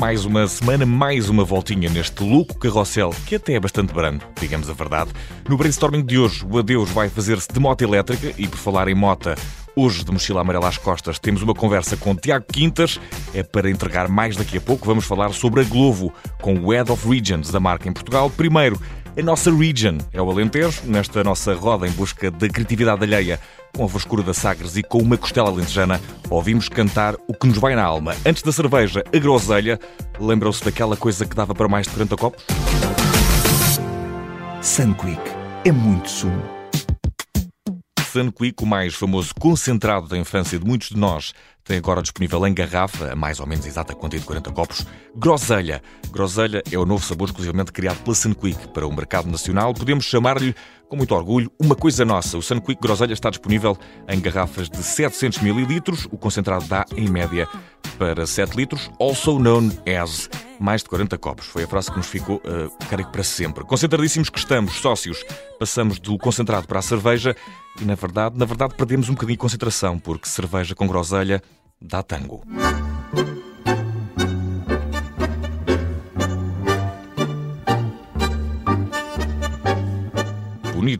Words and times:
Mais 0.00 0.24
uma 0.24 0.46
semana, 0.46 0.86
mais 0.86 1.28
uma 1.28 1.44
voltinha 1.44 1.90
neste 1.90 2.24
louco 2.24 2.58
carrossel, 2.58 3.10
que 3.26 3.34
até 3.34 3.52
é 3.52 3.60
bastante 3.60 3.92
brando, 3.92 4.24
digamos 4.40 4.70
a 4.70 4.72
verdade. 4.72 5.10
No 5.46 5.58
brainstorming 5.58 6.02
de 6.02 6.16
hoje, 6.16 6.42
o 6.50 6.58
adeus 6.58 6.88
vai 6.88 7.10
fazer-se 7.10 7.52
de 7.52 7.60
moto 7.60 7.82
elétrica 7.82 8.32
e, 8.38 8.48
por 8.48 8.56
falar 8.56 8.88
em 8.88 8.94
mota, 8.94 9.34
Hoje, 9.76 10.02
de 10.04 10.10
mochila 10.10 10.40
amarela 10.40 10.68
às 10.68 10.76
costas, 10.76 11.18
temos 11.18 11.42
uma 11.42 11.54
conversa 11.54 11.96
com 11.96 12.14
Tiago 12.16 12.44
Quintas. 12.50 12.98
É 13.32 13.42
para 13.42 13.70
entregar 13.70 14.08
mais 14.08 14.36
daqui 14.36 14.56
a 14.58 14.60
pouco. 14.60 14.84
Vamos 14.84 15.04
falar 15.04 15.32
sobre 15.32 15.60
a 15.60 15.64
Glovo, 15.64 16.12
com 16.42 16.54
o 16.54 16.72
Head 16.72 16.90
of 16.90 17.08
Regions 17.08 17.52
da 17.52 17.60
marca 17.60 17.88
em 17.88 17.92
Portugal. 17.92 18.28
Primeiro, 18.28 18.80
a 19.16 19.22
nossa 19.22 19.54
region 19.54 19.98
é 20.12 20.22
o 20.22 20.30
Alentejo, 20.30 20.82
nesta 20.86 21.22
nossa 21.22 21.54
roda 21.54 21.86
em 21.86 21.90
busca 21.92 22.30
da 22.30 22.48
criatividade 22.48 23.04
alheia, 23.04 23.40
com 23.76 23.84
a 23.84 23.88
frescura 23.88 24.22
da 24.22 24.34
Sagres 24.34 24.76
e 24.76 24.82
com 24.82 24.98
uma 24.98 25.16
costela 25.16 25.48
alentejana, 25.48 26.00
ouvimos 26.28 26.68
cantar 26.68 27.14
o 27.26 27.34
que 27.34 27.46
nos 27.46 27.58
vai 27.58 27.74
na 27.74 27.84
alma. 27.84 28.14
Antes 28.26 28.42
da 28.42 28.52
cerveja, 28.52 29.02
a 29.12 29.18
groselha. 29.18 29.78
Lembram-se 30.18 30.64
daquela 30.64 30.96
coisa 30.96 31.24
que 31.26 31.34
dava 31.34 31.54
para 31.54 31.68
mais 31.68 31.86
de 31.86 31.92
40 31.92 32.16
copos? 32.16 32.44
Sunquick 34.62 35.20
é 35.64 35.72
muito 35.72 36.10
sumo. 36.10 36.42
Sunquick, 38.10 38.62
o 38.62 38.66
mais 38.66 38.94
famoso 38.94 39.32
concentrado 39.38 40.08
da 40.08 40.18
infância 40.18 40.58
de 40.58 40.66
muitos 40.66 40.88
de 40.88 40.96
nós, 40.96 41.32
tem 41.62 41.78
agora 41.78 42.02
disponível 42.02 42.44
em 42.44 42.52
garrafa, 42.52 43.12
a 43.12 43.16
mais 43.16 43.38
ou 43.38 43.46
menos 43.46 43.64
exata 43.64 43.94
quantia 43.94 44.18
de 44.18 44.26
40 44.26 44.50
copos, 44.50 44.84
Groselha. 45.14 45.80
Groselha 46.10 46.62
é 46.72 46.76
o 46.76 46.84
novo 46.84 47.04
sabor 47.04 47.28
exclusivamente 47.28 47.70
criado 47.70 48.02
pela 48.02 48.16
Sunquick 48.16 48.68
para 48.68 48.86
o 48.86 48.92
mercado 48.92 49.30
nacional. 49.30 49.72
Podemos 49.72 50.04
chamar-lhe, 50.04 50.54
com 50.90 50.96
muito 50.96 51.14
orgulho, 51.14 51.50
uma 51.58 51.76
coisa 51.76 52.04
nossa. 52.04 52.36
O 52.36 52.42
Sunquick 52.42 52.82
Groselha 52.82 53.12
está 53.12 53.30
disponível 53.30 53.78
em 54.08 54.20
garrafas 54.20 54.68
de 54.68 54.82
700 54.82 55.40
ml. 55.40 55.80
O 56.10 56.18
concentrado 56.18 56.66
dá, 56.66 56.84
em 56.96 57.08
média, 57.08 57.48
para 57.96 58.26
7 58.26 58.56
litros, 58.56 58.90
also 58.98 59.38
known 59.38 59.70
as 59.86 60.28
mais 60.58 60.82
de 60.82 60.88
40 60.88 61.16
copos. 61.16 61.46
Foi 61.46 61.62
a 61.62 61.68
frase 61.68 61.90
que 61.90 61.96
nos 61.96 62.08
ficou, 62.08 62.36
uh, 62.38 63.06
para 63.10 63.22
sempre. 63.22 63.64
Concentradíssimos 63.64 64.28
que 64.28 64.38
estamos, 64.38 64.74
sócios, 64.74 65.24
passamos 65.58 66.00
do 66.00 66.18
concentrado 66.18 66.66
para 66.66 66.80
a 66.80 66.82
cerveja 66.82 67.36
e, 67.80 67.84
na 67.84 67.94
verdade, 67.94 68.36
na 68.36 68.44
verdade 68.44 68.74
perdemos 68.74 69.08
um 69.08 69.12
bocadinho 69.12 69.36
de 69.36 69.40
concentração, 69.40 69.98
porque 69.98 70.28
cerveja 70.28 70.74
com 70.74 70.88
groselha 70.88 71.40
dá 71.80 72.02
tango. 72.02 72.42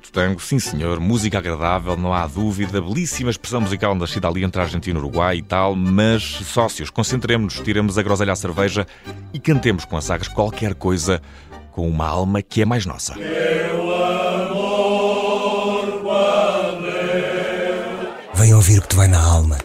Tango, 0.09 0.41
sim 0.41 0.59
senhor, 0.59 0.99
música 0.99 1.39
agradável, 1.39 1.97
não 1.97 2.13
há 2.13 2.27
dúvida, 2.27 2.81
belíssima 2.81 3.31
expressão 3.31 3.61
musical 3.61 3.95
nascida 3.95 4.29
ali 4.29 4.43
entre 4.43 4.61
Argentina 4.61 4.99
Uruguai 4.99 5.37
e 5.37 5.43
tal, 5.43 5.77
mas 5.77 6.23
sócios, 6.23 6.91
concentremos-nos, 6.91 7.65
tiremos 7.65 7.99
a 7.99 8.03
groselha 8.03 8.33
à 8.33 8.37
cerveja 8.37 8.87
e 9.33 9.39
cantemos 9.39 9.85
com 9.85 9.97
as 9.97 10.05
sagas 10.05 10.29
qualquer 10.29 10.75
coisa 10.75 11.21
com 11.73 11.89
uma 11.89 12.07
alma 12.07 12.43
que 12.43 12.63
é 12.63 12.65
mais 12.65 12.87
nossa. 12.87 13.15
Vem 18.35 18.55
ouvir 18.55 18.79
o 18.79 18.83
que 18.83 18.89
te 18.89 18.97
vai 18.97 19.07
na 19.07 19.23
alma. 19.23 19.59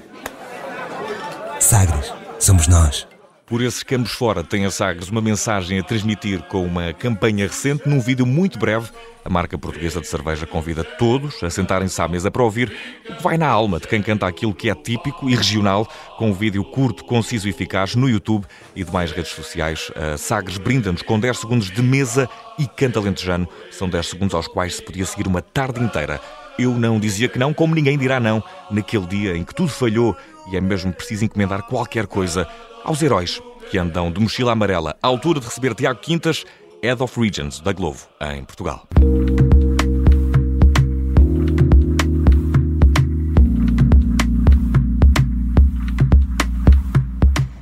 Sagres, 1.59 2.13
somos 2.39 2.67
nós. 2.67 3.07
Por 3.47 3.61
esses 3.61 3.83
campos 3.83 4.11
fora 4.11 4.43
tem 4.43 4.65
a 4.65 4.71
Sagres 4.71 5.09
uma 5.09 5.21
mensagem 5.21 5.77
a 5.77 5.83
transmitir 5.83 6.41
com 6.47 6.65
uma 6.65 6.91
campanha 6.93 7.45
recente 7.45 7.87
num 7.87 7.99
vídeo 7.99 8.25
muito 8.25 8.57
breve. 8.57 8.89
A 9.23 9.29
marca 9.29 9.55
portuguesa 9.55 10.01
de 10.01 10.07
cerveja 10.07 10.47
convida 10.47 10.83
todos 10.83 11.43
a 11.43 11.49
sentarem-se 11.51 12.01
à 12.01 12.07
mesa 12.07 12.31
para 12.31 12.41
ouvir 12.41 12.75
o 13.07 13.15
que 13.15 13.21
vai 13.21 13.37
na 13.37 13.47
alma 13.47 13.79
de 13.79 13.87
quem 13.87 14.01
canta 14.01 14.25
aquilo 14.25 14.51
que 14.51 14.67
é 14.67 14.73
típico 14.73 15.29
e 15.29 15.35
regional, 15.35 15.87
com 16.17 16.31
um 16.31 16.33
vídeo 16.33 16.63
curto, 16.63 17.05
conciso 17.05 17.47
e 17.47 17.51
eficaz 17.51 17.93
no 17.93 18.09
YouTube 18.09 18.47
e 18.75 18.83
demais 18.83 19.11
redes 19.11 19.33
sociais. 19.33 19.91
A 19.95 20.17
Sagres 20.17 20.57
brinda-nos 20.57 21.03
com 21.03 21.19
10 21.19 21.37
segundos 21.37 21.69
de 21.69 21.83
mesa 21.83 22.27
e 22.57 22.67
canta 22.67 22.99
lentejano. 22.99 23.47
São 23.69 23.87
10 23.87 24.07
segundos 24.07 24.33
aos 24.33 24.47
quais 24.47 24.77
se 24.77 24.81
podia 24.81 25.05
seguir 25.05 25.27
uma 25.27 25.43
tarde 25.43 25.79
inteira. 25.83 26.19
Eu 26.57 26.71
não 26.71 26.99
dizia 26.99 27.29
que 27.29 27.37
não, 27.37 27.53
como 27.53 27.75
ninguém 27.75 27.95
dirá 27.95 28.19
não, 28.19 28.43
naquele 28.71 29.05
dia 29.05 29.37
em 29.37 29.43
que 29.43 29.53
tudo 29.53 29.69
falhou 29.69 30.17
e 30.51 30.57
é 30.57 30.61
mesmo 30.61 30.91
preciso 30.91 31.25
encomendar 31.25 31.61
qualquer 31.63 32.07
coisa 32.07 32.47
aos 32.85 33.01
heróis 33.01 33.41
que 33.71 33.77
andam 33.79 34.11
de 34.11 34.19
mochila 34.19 34.51
amarela 34.51 34.95
à 35.01 35.07
altura 35.07 35.39
de 35.39 35.47
receber 35.47 35.73
Tiago 35.73 35.99
Quintas, 35.99 36.45
Head 36.83 37.01
of 37.01 37.19
Regions 37.19 37.59
da 37.59 37.73
Glovo, 37.73 38.07
em 38.21 38.43
Portugal. 38.45 38.87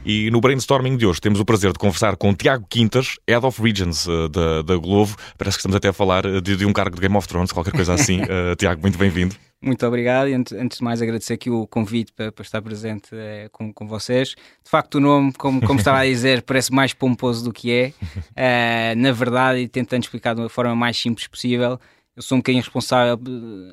E 0.06 0.30
no 0.30 0.42
brainstorming 0.42 0.98
de 0.98 1.06
hoje 1.06 1.22
temos 1.22 1.40
o 1.40 1.46
prazer 1.46 1.72
de 1.72 1.80
conversar 1.80 2.18
com 2.18 2.36
Tiago 2.36 2.68
Quintas, 2.70 3.18
Head 3.26 3.46
of 3.46 3.62
Regions 3.62 4.06
uh, 4.06 4.28
da, 4.28 4.62
da 4.62 4.76
Glovo. 4.76 5.16
Parece 5.38 5.56
que 5.56 5.62
estamos 5.62 5.78
até 5.78 5.88
a 5.88 5.94
falar 5.94 6.26
eh, 6.26 6.42
de, 6.42 6.58
de, 6.58 6.66
um 6.66 6.74
cargo 6.74 6.98
de 6.98 7.02
Game 7.02 7.16
of 7.16 7.26
Thrones, 7.26 7.54
qualquer 7.54 7.72
coisa 7.72 7.94
assim. 7.94 8.22
Uh, 8.22 8.54
Tiago, 8.60 8.82
muito 8.82 8.98
bem-vindo. 8.98 9.34
Muito 9.64 9.88
obrigado 9.88 10.28
e 10.28 10.34
antes 10.34 10.78
de 10.78 10.84
mais 10.84 11.02
agradecer 11.02 11.36
aqui 11.36 11.50
o 11.50 11.66
convite 11.66 12.12
para, 12.12 12.34
para 12.34 12.44
estar 12.44 12.62
presente 12.62 13.08
é, 13.14 13.48
com, 13.50 13.72
com 13.72 13.88
vocês. 13.88 14.36
De 14.62 14.70
facto, 14.70 14.96
o 14.96 15.00
nome, 15.00 15.32
como, 15.32 15.66
como 15.66 15.80
estava 15.80 16.00
a 16.00 16.06
dizer, 16.06 16.42
parece 16.46 16.70
mais 16.70 16.94
pomposo 16.94 17.46
do 17.46 17.54
que 17.54 17.72
é. 17.72 17.94
Uh, 17.94 18.98
na 18.98 19.14
verdade, 19.14 19.60
e 19.60 19.68
tentando 19.70 20.04
explicar 20.04 20.36
de 20.36 20.42
uma 20.42 20.50
forma 20.50 20.76
mais 20.76 20.98
simples 20.98 21.28
possível, 21.28 21.80
eu 22.14 22.22
sou 22.22 22.36
um 22.36 22.40
bocadinho 22.40 22.62
responsável 22.62 23.18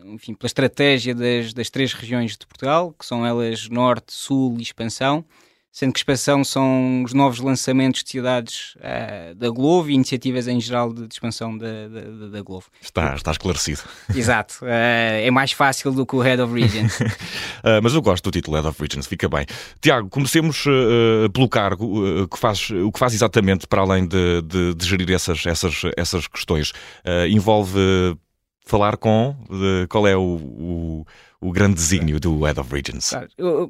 enfim, 0.04 0.32
pela 0.32 0.46
estratégia 0.46 1.12
das, 1.12 1.52
das 1.52 1.68
três 1.68 1.92
regiões 1.92 2.36
de 2.36 2.46
Portugal, 2.46 2.94
que 2.96 3.04
são 3.04 3.26
elas 3.26 3.68
Norte, 3.68 4.12
Sul 4.12 4.58
e 4.58 4.62
Expansão 4.62 5.24
sendo 5.72 5.92
que 5.92 6.00
expansão 6.00 6.42
são 6.42 7.04
os 7.04 7.12
novos 7.12 7.38
lançamentos 7.38 8.02
de 8.02 8.10
cidades 8.10 8.74
uh, 8.76 9.34
da 9.36 9.48
Globo 9.50 9.88
e 9.88 9.94
iniciativas 9.94 10.48
em 10.48 10.60
geral 10.60 10.92
de, 10.92 11.06
de 11.06 11.14
expansão 11.14 11.56
da, 11.56 11.88
da, 11.88 12.28
da, 12.28 12.42
Globo. 12.42 12.64
Está, 12.80 13.14
está 13.14 13.30
esclarecido. 13.30 13.80
Exato. 14.14 14.58
Uh, 14.62 14.66
é 15.22 15.30
mais 15.30 15.52
fácil 15.52 15.92
do 15.92 16.04
que 16.04 16.16
o 16.16 16.20
Head 16.20 16.42
of 16.42 16.52
Regions. 16.52 16.98
uh, 17.00 17.80
mas 17.82 17.94
eu 17.94 18.02
gosto 18.02 18.24
do 18.24 18.30
título 18.32 18.56
Head 18.56 18.68
of 18.68 18.80
Regions, 18.80 19.06
fica 19.06 19.28
bem. 19.28 19.46
Tiago, 19.80 20.08
comecemos 20.08 20.64
pelo 21.32 21.48
cargo, 21.48 22.26
que 22.28 22.38
faz, 22.38 22.70
o 22.70 22.90
que 22.90 22.98
faz 22.98 23.14
exatamente 23.14 23.66
para 23.66 23.82
além 23.82 24.06
de, 24.06 24.42
de, 24.42 24.74
de 24.74 24.86
gerir 24.86 25.10
essas, 25.12 25.44
essas, 25.46 25.82
essas 25.96 26.26
questões. 26.26 26.72
envolve 27.30 28.16
falar 28.64 28.96
com, 28.96 29.34
qual 29.88 30.06
é 30.06 30.16
o, 30.16 30.36
o 30.36 31.06
o 31.40 31.52
grande 31.52 31.74
desígnio 31.74 32.20
do 32.20 32.44
Head 32.44 32.60
of 32.60 32.72
Regions? 32.72 33.12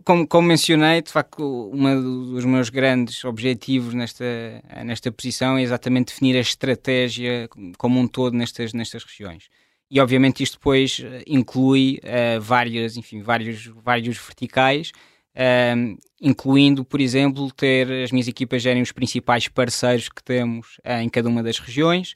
Como, 0.05 0.27
como, 0.27 0.49
mencionei, 0.49 1.01
de 1.03 1.11
facto, 1.11 1.71
um 1.73 2.33
dos 2.33 2.45
meus 2.45 2.69
grandes 2.69 3.25
objetivos 3.25 3.95
nesta, 3.95 4.25
nesta 4.85 5.13
posição 5.13 5.57
é 5.57 5.63
exatamente 5.63 6.09
definir 6.09 6.37
a 6.37 6.41
estratégia 6.41 7.49
como 7.79 8.01
um 8.01 8.09
todo 8.09 8.37
nestas, 8.37 8.73
nestas 8.73 9.05
regiões. 9.05 9.49
E 9.89 10.01
obviamente 10.01 10.43
isto 10.43 10.57
depois 10.57 11.01
eh, 11.03 11.25
inclui 11.27 12.01
uh, 12.05 12.41
várias, 12.41 12.97
enfim, 12.97 13.23
vários, 13.23 13.67
vários 13.67 14.17
verticais, 14.17 14.93
uh, 15.35 15.99
incluindo, 16.21 16.85
por 16.85 17.01
exemplo, 17.01 17.51
ter 17.51 17.91
as 18.05 18.13
minhas 18.13 18.29
equipas 18.29 18.63
gerem 18.63 18.83
os 18.83 18.93
principais 18.93 19.49
parceiros 19.49 20.09
que 20.09 20.23
temos 20.23 20.79
uh, 20.87 21.01
em 21.03 21.09
cada 21.09 21.29
uma 21.29 21.43
das 21.43 21.59
regiões, 21.59 22.15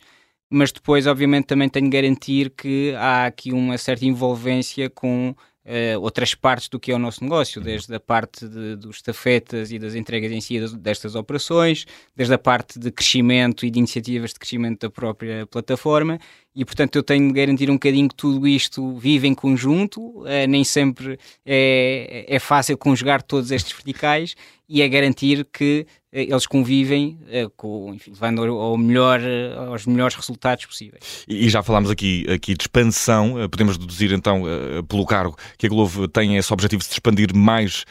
mas 0.55 0.73
depois, 0.73 1.07
obviamente, 1.07 1.47
também 1.47 1.69
tenho 1.69 1.87
de 1.87 1.91
garantir 1.91 2.51
que 2.51 2.95
há 2.97 3.27
aqui 3.27 3.53
uma 3.53 3.77
certa 3.77 4.05
envolvência 4.05 4.89
com 4.89 5.35
Uh, 5.67 5.99
outras 5.99 6.35
partes 6.35 6.69
do 6.69 6.79
que 6.79 6.93
é 6.93 6.95
o 6.95 6.99
nosso 6.99 7.25
negócio, 7.25 7.59
uhum. 7.59 7.65
desde 7.65 7.95
a 7.95 7.99
parte 7.99 8.47
de, 8.47 8.77
dos 8.77 8.97
estafetas 8.97 9.73
e 9.73 9.79
das 9.79 9.95
entregas 9.95 10.31
em 10.31 10.39
si 10.39 10.61
destas 10.77 11.15
operações, 11.15 11.87
desde 12.15 12.35
a 12.35 12.39
parte 12.39 12.79
de 12.79 12.91
crescimento 12.91 13.65
e 13.65 13.71
de 13.71 13.79
iniciativas 13.79 14.35
de 14.35 14.41
crescimento 14.41 14.81
da 14.83 14.91
própria 14.91 15.47
plataforma, 15.47 16.19
e 16.55 16.65
portanto 16.65 16.97
eu 16.97 17.03
tenho 17.03 17.27
de 17.29 17.35
garantir 17.35 17.69
um 17.69 17.75
bocadinho 17.75 18.09
que 18.09 18.15
tudo 18.15 18.47
isto 18.47 18.97
vive 18.97 19.27
em 19.27 19.35
conjunto, 19.35 20.01
uh, 20.01 20.47
nem 20.49 20.63
sempre 20.63 21.19
é, 21.45 22.27
é 22.29 22.39
fácil 22.39 22.79
conjugar 22.79 23.23
todos 23.23 23.51
estes 23.51 23.73
verticais, 23.73 24.35
e 24.67 24.81
é 24.81 24.89
garantir 24.89 25.47
que 25.53 25.87
uh, 25.91 26.19
eles 26.19 26.47
convivem, 26.47 27.19
com, 27.57 27.93
enfim, 27.93 28.13
levando 28.13 28.43
ao 28.43 28.79
melhor, 28.79 29.21
aos 29.69 29.85
melhores 29.85 30.15
resultados 30.15 30.65
possíveis. 30.65 31.25
E, 31.29 31.49
já 31.49 31.63
falámos 31.63 31.91
aqui, 31.91 32.25
aqui 32.31 32.55
de 32.55 32.63
expansão, 32.63 33.35
podemos 33.51 33.77
deduzir 33.77 34.13
então 34.13 34.45
pelo 34.89 35.05
cargo 35.05 35.37
que 35.59 35.67
a 35.67 35.69
Glovo 35.69 36.07
tem 36.07 36.37
esse 36.37 36.53
objetivo 36.53 36.81
de 36.81 36.87
se 36.87 36.93
expandir 36.93 37.35
mais 37.35 37.85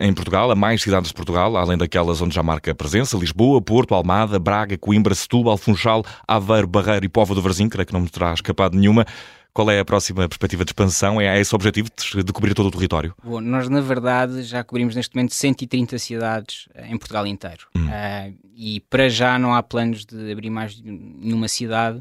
em 0.00 0.14
Portugal, 0.14 0.50
a 0.50 0.54
mais 0.54 0.80
cidades 0.80 1.08
de 1.08 1.14
Portugal, 1.14 1.56
além 1.56 1.76
daquelas 1.76 2.22
onde 2.22 2.34
já 2.34 2.42
marca 2.42 2.74
presença, 2.74 3.18
Lisboa, 3.18 3.60
Porto, 3.60 3.92
Almada, 3.94 4.38
Braga, 4.38 4.78
Coimbra, 4.78 5.14
Setúbal, 5.14 5.58
Funchal, 5.58 6.04
Aveiro, 6.26 6.68
Barreiro 6.68 7.04
e 7.04 7.08
Póvoa 7.08 7.34
do 7.34 7.42
Varzim, 7.42 7.68
que 7.88 7.92
não 7.92 8.00
me 8.00 8.08
terá 8.08 8.32
escapado 8.32 8.76
nenhuma. 8.76 9.04
Qual 9.52 9.68
é 9.70 9.80
a 9.80 9.84
próxima 9.84 10.28
perspectiva 10.28 10.64
de 10.64 10.70
expansão? 10.70 11.20
É 11.20 11.40
esse 11.40 11.52
o 11.52 11.56
objetivo 11.56 11.88
de 12.24 12.32
cobrir 12.32 12.54
todo 12.54 12.66
o 12.66 12.70
território? 12.70 13.12
Bom, 13.24 13.40
nós, 13.40 13.68
na 13.68 13.80
verdade, 13.80 14.42
já 14.42 14.62
cobrimos 14.62 14.94
neste 14.94 15.16
momento 15.16 15.34
130 15.34 15.98
cidades 15.98 16.68
eh, 16.74 16.86
em 16.88 16.96
Portugal 16.96 17.26
inteiro. 17.26 17.66
Hum. 17.74 17.86
Uh, 17.86 18.38
e 18.54 18.80
para 18.88 19.08
já 19.08 19.36
não 19.38 19.54
há 19.54 19.62
planos 19.62 20.04
de 20.04 20.30
abrir 20.30 20.50
mais 20.50 20.80
nenhuma 20.80 21.48
cidade. 21.48 22.00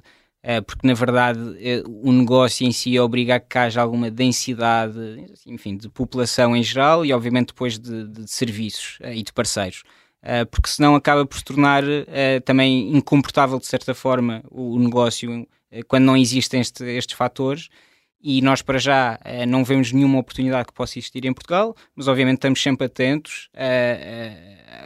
Eh, 0.49 0.61
porque 0.61 0.87
na 0.87 0.93
verdade 0.93 1.39
eh, 1.59 1.83
o 1.85 2.09
negócio 2.13 2.65
em 2.65 2.71
si 2.71 2.97
obriga 2.97 3.35
a 3.35 3.39
que 3.39 3.57
haja 3.57 3.81
alguma 3.81 4.09
densidade, 4.09 4.97
enfim, 5.45 5.75
de 5.75 5.89
população 5.89 6.55
em 6.55 6.63
geral 6.63 7.05
e 7.05 7.11
obviamente 7.11 7.47
depois 7.47 7.77
de, 7.77 8.07
de 8.07 8.31
serviços 8.31 8.97
e 9.01 9.23
de 9.23 9.33
parceiros. 9.33 9.83
uh, 10.23 10.45
porque 10.49 10.69
senão 10.69 10.95
acaba 10.95 11.25
por 11.25 11.37
se 11.37 11.43
tornar 11.43 11.83
uh, 11.83 12.41
também 12.45 12.95
incomportável, 12.95 13.59
de 13.59 13.67
certa 13.67 13.93
forma, 13.93 14.41
o, 14.49 14.75
o 14.75 14.79
negócio 14.79 15.41
uh, 15.41 15.47
quando 15.87 16.03
não 16.03 16.17
existem 16.17 16.61
este, 16.61 16.83
estes 16.83 17.15
fatores. 17.15 17.69
E 18.19 18.41
nós, 18.41 18.63
para 18.63 18.79
já, 18.79 19.19
não 19.47 19.63
vemos 19.63 19.91
nenhuma 19.91 20.17
oportunidade 20.17 20.67
que 20.67 20.73
possa 20.73 20.97
existir 20.97 21.23
em 21.23 21.31
Portugal, 21.31 21.75
mas 21.95 22.07
obviamente 22.07 22.37
estamos 22.37 22.61
sempre 22.61 22.87
atentos 22.87 23.47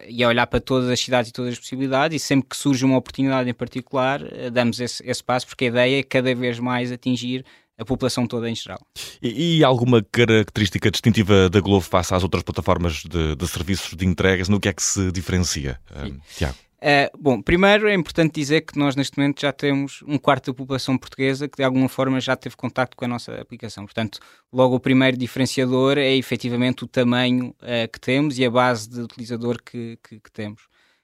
e 0.09 0.21
a 0.21 0.27
olhar 0.27 0.45
para 0.47 0.59
todas 0.59 0.89
as 0.89 0.99
cidades 0.99 1.29
e 1.29 1.33
todas 1.33 1.53
as 1.53 1.59
possibilidades. 1.59 2.21
E 2.21 2.23
sempre 2.23 2.49
que 2.49 2.57
surge 2.57 2.83
uma 2.83 2.97
oportunidade 2.97 3.49
em 3.49 3.53
particular, 3.53 4.21
damos 4.51 4.81
esse, 4.81 5.01
esse 5.09 5.23
passo, 5.23 5.47
porque 5.47 5.65
a 5.65 5.67
ideia 5.69 5.99
é 6.01 6.03
cada 6.03 6.35
vez 6.35 6.59
mais 6.59 6.91
atingir 6.91 7.45
a 7.81 7.85
população 7.85 8.27
toda 8.27 8.49
em 8.49 8.55
geral. 8.55 8.79
E, 9.21 9.57
e, 9.57 9.63
alguma 9.63 10.03
característica 10.03 10.91
distintiva 10.91 11.49
da 11.49 11.59
Glovo 11.59 11.87
face 11.87 12.13
às 12.13 12.21
outras 12.21 12.43
plataformas 12.43 13.03
de, 13.03 13.35
de 13.35 13.47
serviços 13.47 13.95
de 13.95 14.05
entregas? 14.05 14.47
No 14.47 14.59
que 14.59 14.69
é 14.69 14.73
que 14.73 14.83
se 14.83 15.11
diferencia, 15.11 15.79
uh, 15.89 16.15
Tiago? 16.37 16.55
Uh, 16.83 17.15
bom, 17.15 17.39
primeiro 17.39 17.87
é 17.87 17.93
importante 17.93 18.33
dizer 18.33 18.61
que 18.61 18.77
nós 18.77 18.95
neste 18.95 19.15
momento 19.15 19.41
já 19.41 19.53
temos 19.53 20.03
um 20.07 20.17
quarto 20.17 20.51
da 20.51 20.57
população 20.57 20.97
portuguesa 20.97 21.47
que 21.47 21.57
de 21.57 21.63
alguma 21.63 21.87
forma 21.87 22.19
já 22.19 22.35
teve 22.35 22.55
contacto 22.55 22.97
com 22.97 23.05
a 23.05 23.07
nossa 23.07 23.39
aplicação. 23.39 23.85
Portanto, 23.85 24.19
logo 24.51 24.75
o 24.75 24.79
primeiro 24.79 25.15
diferenciador 25.15 25.99
é 25.99 26.15
efetivamente 26.15 26.83
o 26.83 26.87
tamanho 26.87 27.49
uh, 27.61 27.87
que 27.91 27.99
temos 27.99 28.39
e 28.39 28.45
a 28.45 28.49
base 28.49 28.89
de 28.89 28.99
utilizador 28.99 29.61
que, 29.63 29.99
que, 30.03 30.19
que 30.19 30.31
temos. 30.31 30.63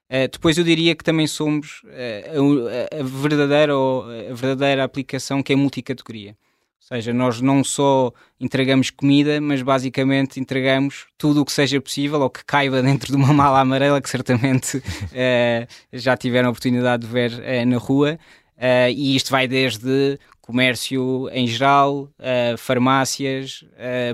Uh, 0.10 0.28
depois 0.32 0.58
eu 0.58 0.64
diria 0.64 0.96
que 0.96 1.04
também 1.04 1.28
somos 1.28 1.84
a, 1.86 3.00
a, 3.00 3.04
verdadeira, 3.04 3.74
a 3.74 4.34
verdadeira 4.34 4.84
aplicação 4.84 5.44
que 5.44 5.54
é 5.54 5.56
multicategoria. 5.56 6.36
Ou 6.80 6.96
seja, 6.96 7.14
nós 7.14 7.42
não 7.42 7.64
só 7.64 8.14
entregamos 8.40 8.90
comida, 8.90 9.42
mas 9.42 9.62
basicamente 9.62 10.40
entregamos 10.40 11.06
tudo 11.18 11.42
o 11.42 11.46
que 11.46 11.52
seja 11.52 11.82
possível 11.82 12.22
ou 12.22 12.30
que 12.30 12.46
caiba 12.46 12.82
dentro 12.84 13.12
de 13.12 13.18
uma 13.18 13.34
mala 13.34 13.60
amarela 13.60 14.02
que 14.02 14.10
certamente 14.10 14.78
uh, 14.78 15.68
já 15.92 16.16
tiveram 16.16 16.48
a 16.48 16.52
oportunidade 16.52 17.06
de 17.06 17.12
ver 17.12 17.32
uh, 17.34 17.66
na 17.66 17.78
rua. 17.78 18.18
Uh, 18.58 18.90
e 18.96 19.16
isto 19.16 19.32
vai 19.32 19.48
desde 19.48 20.18
comércio 20.40 21.30
em 21.34 21.46
geral, 21.46 22.10
farmácias, 22.58 23.66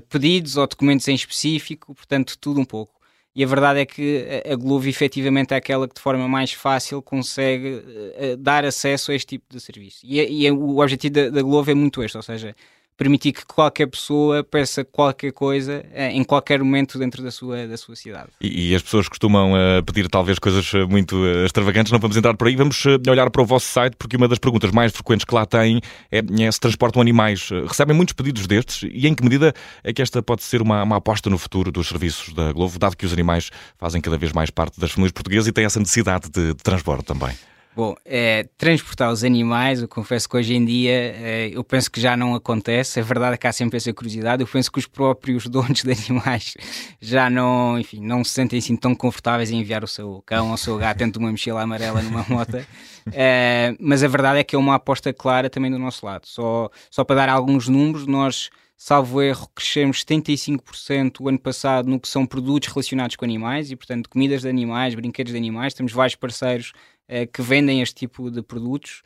pedidos 0.09 0.57
ou 0.57 0.65
documentos 0.65 1.07
em 1.07 1.13
específico, 1.13 1.93
portanto, 1.93 2.35
tudo 2.39 2.59
um 2.59 2.65
pouco. 2.65 3.02
E 3.35 3.43
a 3.43 3.47
verdade 3.47 3.79
é 3.79 3.85
que 3.85 4.43
a 4.45 4.55
Glovo 4.55 4.87
efetivamente 4.87 5.53
é 5.53 5.57
aquela 5.57 5.87
que 5.87 5.95
de 5.95 6.01
forma 6.01 6.27
mais 6.27 6.53
fácil 6.53 7.01
consegue 7.01 7.75
uh, 7.75 8.37
dar 8.37 8.63
acesso 8.63 9.11
a 9.11 9.15
este 9.15 9.27
tipo 9.27 9.45
de 9.49 9.59
serviço. 9.59 10.01
E, 10.03 10.19
é, 10.19 10.29
e 10.29 10.45
é, 10.45 10.51
o 10.51 10.77
objetivo 10.79 11.15
da, 11.15 11.29
da 11.29 11.41
Glovo 11.41 11.71
é 11.71 11.73
muito 11.73 12.03
este, 12.03 12.15
ou 12.15 12.21
seja, 12.21 12.55
permitir 12.97 13.33
que 13.33 13.45
qualquer 13.45 13.87
pessoa 13.87 14.43
peça 14.43 14.83
qualquer 14.83 15.31
coisa 15.31 15.85
eh, 15.91 16.11
em 16.11 16.23
qualquer 16.23 16.59
momento 16.59 16.99
dentro 16.99 17.23
da 17.23 17.31
sua, 17.31 17.67
da 17.67 17.77
sua 17.77 17.95
cidade. 17.95 18.29
E, 18.39 18.69
e 18.69 18.75
as 18.75 18.81
pessoas 18.81 19.07
costumam 19.07 19.53
uh, 19.53 19.83
pedir 19.83 20.07
talvez 20.09 20.37
coisas 20.39 20.71
muito 20.89 21.15
uh, 21.15 21.45
extravagantes, 21.45 21.91
não 21.91 21.99
vamos 21.99 22.15
entrar 22.15 22.35
por 22.35 22.47
aí, 22.47 22.55
vamos 22.55 22.83
uh, 22.85 22.99
olhar 23.09 23.29
para 23.29 23.41
o 23.41 23.45
vosso 23.45 23.67
site 23.67 23.95
porque 23.97 24.15
uma 24.15 24.27
das 24.27 24.37
perguntas 24.37 24.71
mais 24.71 24.91
frequentes 24.91 25.25
que 25.25 25.33
lá 25.33 25.45
têm 25.45 25.81
é, 26.11 26.19
é 26.19 26.51
se 26.51 26.59
transportam 26.59 27.01
animais. 27.01 27.49
recebem 27.67 27.95
muitos 27.95 28.13
pedidos 28.13 28.45
destes 28.47 28.89
e 28.91 29.07
em 29.07 29.15
que 29.15 29.23
medida 29.23 29.53
é 29.83 29.91
que 29.91 30.01
esta 30.01 30.21
pode 30.21 30.43
ser 30.43 30.61
uma, 30.61 30.83
uma 30.83 30.97
aposta 30.97 31.29
no 31.29 31.37
futuro 31.37 31.71
dos 31.71 31.87
serviços 31.87 32.33
da 32.33 32.51
Globo, 32.51 32.77
dado 32.77 32.95
que 32.95 33.05
os 33.05 33.13
animais 33.13 33.49
fazem 33.77 34.01
cada 34.01 34.17
vez 34.17 34.31
mais 34.31 34.49
parte 34.49 34.79
das 34.79 34.91
famílias 34.91 35.11
portuguesas 35.11 35.47
e 35.47 35.51
têm 35.51 35.65
essa 35.65 35.79
necessidade 35.79 36.29
de, 36.29 36.49
de 36.49 36.63
transporte 36.63 37.05
também? 37.05 37.35
Bom, 37.75 37.95
é, 38.05 38.47
transportar 38.55 39.11
os 39.11 39.23
animais, 39.23 39.81
eu 39.81 39.87
confesso 39.87 40.29
que 40.29 40.37
hoje 40.37 40.53
em 40.53 40.63
dia 40.63 40.91
é, 40.91 41.49
eu 41.51 41.63
penso 41.63 41.89
que 41.89 41.99
já 41.99 42.15
não 42.15 42.35
acontece. 42.35 42.99
É 42.99 43.03
verdade 43.03 43.35
que 43.37 43.47
há 43.47 43.51
sempre 43.51 43.77
essa 43.77 43.91
curiosidade. 43.91 44.43
Eu 44.43 44.47
penso 44.47 44.71
que 44.71 44.77
os 44.77 44.85
próprios 44.85 45.47
donos 45.49 45.81
de 45.81 45.91
animais 45.91 46.55
já 47.01 47.29
não, 47.31 47.79
enfim, 47.79 47.99
não 47.99 48.23
se 48.23 48.31
sentem 48.31 48.59
assim 48.59 48.75
tão 48.75 48.93
confortáveis 48.93 49.49
em 49.49 49.59
enviar 49.59 49.83
o 49.83 49.87
seu 49.87 50.21
cão 50.25 50.49
ou 50.49 50.53
o 50.53 50.57
seu 50.57 50.77
gato 50.77 50.99
dentro 50.99 51.13
de 51.13 51.25
uma 51.25 51.31
mochila 51.31 51.61
amarela 51.63 52.01
numa 52.03 52.23
moto. 52.29 52.63
É, 53.11 53.75
mas 53.79 54.03
a 54.03 54.07
verdade 54.07 54.39
é 54.39 54.43
que 54.43 54.55
é 54.55 54.59
uma 54.59 54.75
aposta 54.75 55.11
clara 55.11 55.49
também 55.49 55.71
do 55.71 55.79
nosso 55.79 56.05
lado. 56.05 56.27
Só, 56.27 56.69
só 56.91 57.03
para 57.03 57.15
dar 57.15 57.29
alguns 57.29 57.67
números, 57.67 58.05
nós 58.05 58.51
salvo 58.83 59.21
erro, 59.21 59.47
crescemos 59.55 60.03
75% 60.03 61.21
o 61.21 61.29
ano 61.29 61.39
passado 61.39 61.89
no 61.89 61.97
que 61.97 62.07
são 62.07 62.25
produtos 62.25 62.67
relacionados 62.67 63.15
com 63.15 63.23
animais 63.23 63.71
e, 63.71 63.77
portanto, 63.77 64.09
comidas 64.09 64.41
de 64.41 64.49
animais, 64.49 64.93
brinquedos 64.93 65.31
de 65.31 65.37
animais. 65.37 65.73
Temos 65.73 65.93
vários 65.93 66.15
parceiros 66.15 66.73
uh, 67.09 67.27
que 67.31 67.41
vendem 67.41 67.81
este 67.81 67.95
tipo 67.95 68.29
de 68.29 68.41
produtos. 68.41 69.01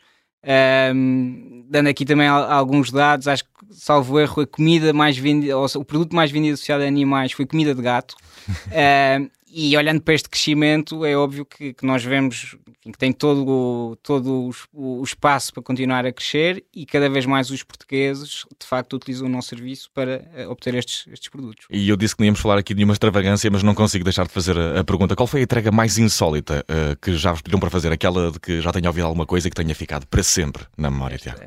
Um, 0.96 1.66
dando 1.70 1.88
aqui 1.88 2.06
também 2.06 2.28
alguns 2.28 2.92
dados, 2.92 3.28
acho 3.28 3.44
que, 3.44 3.50
salvo 3.72 4.20
erro, 4.20 4.44
a 4.44 4.48
comida 4.48 4.94
mais 4.94 5.18
vendida, 5.18 5.58
ou 5.58 5.66
o 5.76 5.84
produto 5.84 6.16
mais 6.16 6.32
vendido 6.32 6.54
associado 6.54 6.84
a 6.84 6.88
animais 6.88 7.32
foi 7.32 7.46
comida 7.46 7.76
de 7.76 7.82
gato. 7.82 8.16
uh, 8.48 9.30
e 9.50 9.76
olhando 9.78 10.02
para 10.02 10.14
este 10.14 10.30
crescimento, 10.30 11.06
é 11.06 11.16
óbvio 11.16 11.46
que, 11.46 11.74
que 11.74 11.86
nós 11.86 12.04
vemos 12.04 12.58
enfim, 12.88 12.92
que 12.92 12.98
tem 12.98 13.12
todo, 13.12 13.48
o, 13.48 13.96
todo 13.98 14.52
o, 14.74 15.00
o, 15.00 15.04
espaço 15.04 15.54
para 15.54 15.64
continuar 15.64 16.06
a 16.06 16.12
crescer 16.12 16.64
e 16.74 16.86
cada 16.86 17.10
vez 17.10 17.26
mais 17.26 17.50
os 17.50 17.64
portugueses, 17.64 18.46
de 18.60 18.66
facto, 18.66 18.96
utilizam 18.96 19.28
o 19.28 19.30
nosso 19.30 19.50
serviço 19.50 19.90
para 19.94 20.26
uh, 20.38 20.52
obter 20.52 20.76
estes, 20.76 21.06
estes 21.12 21.30
produtos. 21.30 21.68
E 21.70 21.88
eu 21.88 21.96
disse 21.96 22.16
que 22.16 22.22
não 22.22 22.26
íamos 22.26 22.40
falar 22.40 22.58
aqui 22.58 22.74
de 22.74 22.84
uma 22.84 22.94
extravagância, 22.94 23.50
mas 23.52 23.64
não 23.64 23.76
consigo 23.76 24.04
deixar 24.04 24.26
de 24.26 24.34
fazer 24.34 24.58
a, 24.58 24.80
a 24.80 24.84
pergunta. 24.84 25.16
Qual 25.16 25.28
foi 25.28 25.42
a 25.42 25.44
entrega 25.44 25.72
mais 25.72 25.98
insólita 25.98 26.66
uh, 26.70 26.96
que 27.02 27.16
já 27.16 27.32
vos 27.32 27.42
pediram 27.42 27.60
para 27.60 27.70
fazer? 27.70 27.92
Aquela 27.92 28.32
de 28.32 28.40
que 28.40 28.62
já 28.62 28.72
tenha 28.72 28.90
ouvido 28.90 29.06
alguma 29.06 29.26
coisa 29.26 29.48
e 29.48 29.52
que 29.52 29.56
tenha 29.56 29.74
ficado 29.76 30.06
para 30.08 30.24
sempre 30.24 30.64
na 30.78 30.90
memória, 30.90 31.18
Tiago? 31.18 31.40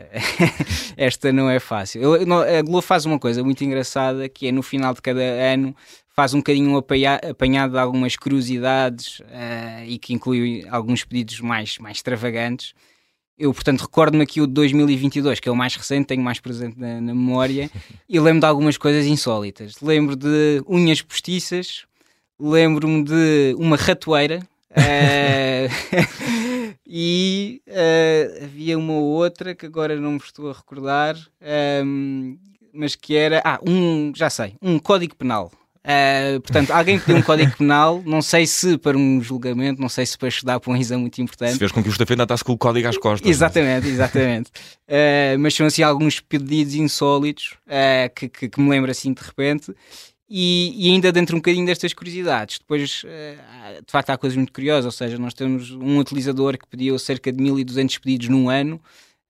Esta 0.97 1.32
não 1.32 1.49
é 1.49 1.58
fácil. 1.58 2.02
Eu, 2.02 2.26
não, 2.26 2.41
a 2.41 2.62
Globo 2.62 2.82
faz 2.82 3.05
uma 3.05 3.19
coisa 3.19 3.43
muito 3.43 3.62
engraçada 3.64 4.29
que 4.29 4.49
é 4.49 4.52
no 4.52 4.62
final 4.62 4.94
de 4.94 5.02
cada 5.02 5.20
ano 5.20 5.75
faz 6.14 6.34
um 6.34 6.38
bocadinho 6.38 6.70
um 6.70 6.76
apanhado 6.76 7.72
de 7.72 7.78
algumas 7.78 8.16
curiosidades 8.16 9.20
uh, 9.20 9.84
e 9.86 9.98
que 9.98 10.12
inclui 10.12 10.66
alguns 10.68 11.04
pedidos 11.04 11.40
mais, 11.40 11.78
mais 11.78 11.98
extravagantes. 11.98 12.74
Eu, 13.38 13.54
portanto, 13.54 13.80
recordo-me 13.80 14.22
aqui 14.22 14.40
o 14.40 14.46
de 14.46 14.52
2022, 14.52 15.40
que 15.40 15.48
é 15.48 15.52
o 15.52 15.56
mais 15.56 15.74
recente, 15.74 16.08
tenho 16.08 16.22
mais 16.22 16.40
presente 16.40 16.78
na, 16.78 17.00
na 17.00 17.14
memória, 17.14 17.70
e 18.06 18.20
lembro 18.20 18.40
de 18.40 18.46
algumas 18.46 18.76
coisas 18.76 19.06
insólitas. 19.06 19.80
Lembro 19.80 20.14
de 20.14 20.62
unhas 20.68 21.00
postiças, 21.00 21.86
lembro-me 22.38 23.02
de 23.02 23.54
uma 23.58 23.76
ratoeira, 23.76 24.46
uh, 24.72 26.34
e 26.86 27.62
uh, 27.66 28.44
havia 28.44 28.76
uma 28.76 28.94
outra 28.94 29.54
que 29.54 29.64
agora 29.64 29.96
não 29.96 30.12
me 30.12 30.18
estou 30.18 30.50
a 30.50 30.52
recordar, 30.52 31.16
um, 31.85 32.37
mas 32.75 32.94
que 32.94 33.16
era, 33.16 33.40
ah, 33.44 33.58
um, 33.66 34.12
já 34.14 34.28
sei, 34.28 34.54
um 34.61 34.78
código 34.78 35.16
penal. 35.16 35.50
Uh, 35.82 36.38
portanto, 36.42 36.70
alguém 36.72 36.99
que 36.99 37.06
tem 37.06 37.14
um 37.14 37.22
código 37.22 37.56
penal, 37.56 38.02
não 38.04 38.20
sei 38.20 38.46
se 38.46 38.76
para 38.76 38.99
um 38.99 39.22
julgamento, 39.22 39.80
não 39.80 39.88
sei 39.88 40.04
se 40.04 40.16
para 40.18 40.28
estudar 40.28 40.60
para 40.60 40.70
um 40.70 40.76
exame 40.76 41.00
muito 41.02 41.20
importante. 41.22 41.52
Se 41.52 41.58
fez 41.58 41.72
com 41.72 41.82
que 41.82 41.88
o 41.88 41.92
Justa 41.92 42.04
está-se 42.04 42.44
com 42.44 42.52
o 42.52 42.58
código 42.58 42.87
às 42.87 42.99
costas. 42.99 43.26
É? 43.26 43.30
Exatamente, 43.30 43.88
exatamente. 43.88 44.50
Uh, 44.87 45.38
mas 45.40 45.54
são 45.54 45.66
assim 45.66 45.82
alguns 45.82 46.20
pedidos 46.20 46.75
insólitos 46.75 47.54
uh, 47.66 48.14
que, 48.14 48.28
que, 48.28 48.49
que, 48.50 48.60
me 48.60 48.68
lembro 48.68 48.90
assim 48.90 49.12
de 49.14 49.22
repente. 49.22 49.75
E, 50.28 50.87
e, 50.87 50.92
ainda 50.92 51.10
dentro 51.10 51.34
um 51.34 51.40
bocadinho 51.40 51.66
destas 51.66 51.92
curiosidades, 51.92 52.60
depois 52.60 53.02
de 53.84 53.90
facto 53.90 54.10
há 54.10 54.16
coisas 54.16 54.37
muito 54.37 54.52
curiosas, 54.52 54.84
ou 54.84 54.92
seja, 54.92 55.18
nós 55.18 55.34
temos 55.34 55.72
um 55.72 55.99
utilizador 55.99 56.56
que 56.56 56.68
pediu 56.68 56.96
cerca 57.00 57.32
de 57.32 57.42
1200 57.42 57.99
pedidos 57.99 58.28
num 58.28 58.49
ano, 58.49 58.80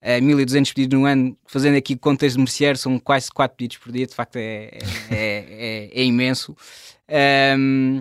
uh, 0.02 0.22
1200 0.22 0.72
pedidos 0.72 0.98
no 0.98 1.06
ano, 1.06 1.36
fazendo 1.46 1.76
aqui 1.76 1.96
contas 1.96 2.32
de 2.32 2.38
merceário, 2.38 2.78
são 2.78 2.98
quase 2.98 3.30
4 3.30 3.56
pedidos 3.56 3.76
por 3.78 3.92
dia, 3.92 4.06
de 4.06 4.14
facto 4.14 4.36
é, 4.36 4.70
é, 5.10 5.90
é, 5.90 5.90
é 5.92 6.04
imenso. 6.04 6.56
Um, 7.58 8.00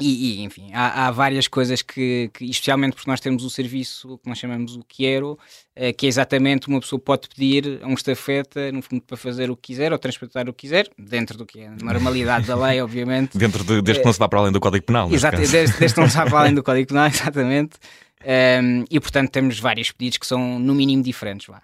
e, 0.00 0.40
e, 0.40 0.42
enfim, 0.42 0.70
há, 0.72 1.06
há, 1.06 1.10
várias 1.12 1.46
coisas 1.46 1.80
que, 1.80 2.28
que, 2.34 2.44
especialmente 2.46 2.94
porque 2.96 3.08
nós 3.08 3.20
temos 3.20 3.44
o 3.44 3.50
serviço 3.50 4.18
que 4.18 4.28
nós 4.28 4.36
chamamos 4.36 4.74
o 4.74 4.84
Quiero, 4.88 5.38
uh, 5.76 5.94
que 5.96 6.06
é 6.06 6.08
exatamente 6.08 6.66
uma 6.66 6.80
pessoa 6.80 6.98
pode 6.98 7.28
pedir 7.28 7.78
a 7.80 7.86
um 7.86 7.94
estafeta, 7.94 8.72
no 8.72 8.82
fundo, 8.82 9.02
para 9.02 9.16
fazer 9.16 9.52
o 9.52 9.56
que 9.56 9.72
quiser 9.72 9.92
ou 9.92 9.98
transportar 9.98 10.48
o 10.48 10.52
que 10.52 10.66
quiser, 10.66 10.88
dentro 10.98 11.38
do 11.38 11.46
que 11.46 11.60
é 11.60 11.68
a 11.68 11.76
normalidade 11.80 12.44
da 12.44 12.56
lei, 12.56 12.82
obviamente. 12.82 13.38
Dentro 13.38 13.62
de, 13.62 13.80
desde 13.82 14.00
que 14.00 14.06
não 14.06 14.12
se 14.12 14.18
vá 14.18 14.28
para 14.28 14.40
além 14.40 14.52
do 14.52 14.58
Código 14.58 14.84
Penal. 14.84 15.12
Exato, 15.12 15.36
desde, 15.36 15.58
desde 15.78 15.94
que 15.94 16.00
não 16.00 16.10
se 16.10 16.16
vá 16.16 16.26
para 16.26 16.40
além 16.40 16.54
do 16.54 16.62
Código 16.64 16.88
Penal, 16.88 17.06
exatamente. 17.14 17.76
Um, 18.22 18.84
e 18.90 18.98
portanto 19.00 19.30
temos 19.30 19.58
vários 19.58 19.90
pedidos 19.92 20.18
que 20.18 20.26
são 20.26 20.58
no 20.58 20.74
mínimo 20.74 21.02
diferentes. 21.02 21.46
Vá. 21.46 21.60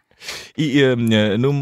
E 0.56 0.82
uh, 0.82 0.96
no, 1.38 1.52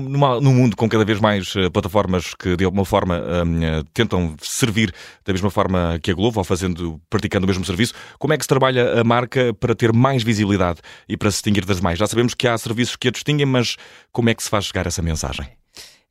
no, 0.40 0.52
mundo 0.52 0.76
com 0.76 0.88
cada 0.88 1.04
vez 1.04 1.21
mais 1.21 1.54
uh, 1.54 1.71
plataformas 1.71 2.35
que 2.35 2.57
de 2.57 2.64
alguma 2.64 2.85
forma 2.85 3.18
uh, 3.18 3.85
tentam 3.95 4.35
servir 4.40 4.92
da 5.25 5.33
mesma 5.33 5.50
forma 5.50 5.99
que 6.02 6.11
a 6.11 6.14
Globo, 6.14 6.38
ou 6.38 6.45
fazendo, 6.45 7.00
praticando 7.09 7.45
o 7.45 7.49
mesmo 7.49 7.64
serviço, 7.64 7.95
como 8.18 8.33
é 8.35 8.37
que 8.37 8.45
se 8.45 8.49
trabalha 8.49 9.00
a 9.00 9.04
marca 9.04 9.54
para 9.54 9.75
ter 9.75 9.92
mais 9.92 10.23
visibilidade 10.23 10.80
e 11.09 11.16
para 11.16 11.30
se 11.30 11.37
distinguir 11.37 11.64
das 11.64 11.80
mais? 11.80 11.99
Já 11.99 12.07
sabemos 12.07 12.35
que 12.35 12.49
há 12.49 12.59
serviços 12.59 12.97
que 12.97 13.09
a 13.09 13.11
distinguem, 13.11 13.47
mas 13.47 13.76
como 14.12 14.28
é 14.28 14.35
que 14.35 14.42
se 14.42 14.50
faz 14.50 14.64
chegar 14.66 14.87
essa 14.87 15.02
mensagem? 15.02 15.49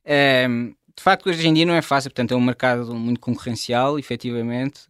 de 0.06 1.02
facto, 1.02 1.28
hoje 1.28 1.46
em 1.46 1.52
dia 1.52 1.66
não 1.66 1.74
é 1.74 1.82
fácil, 1.82 2.10
portanto, 2.10 2.32
é 2.32 2.36
um 2.36 2.40
mercado 2.40 2.94
muito 2.94 3.20
concorrencial, 3.20 3.98
efetivamente. 3.98 4.80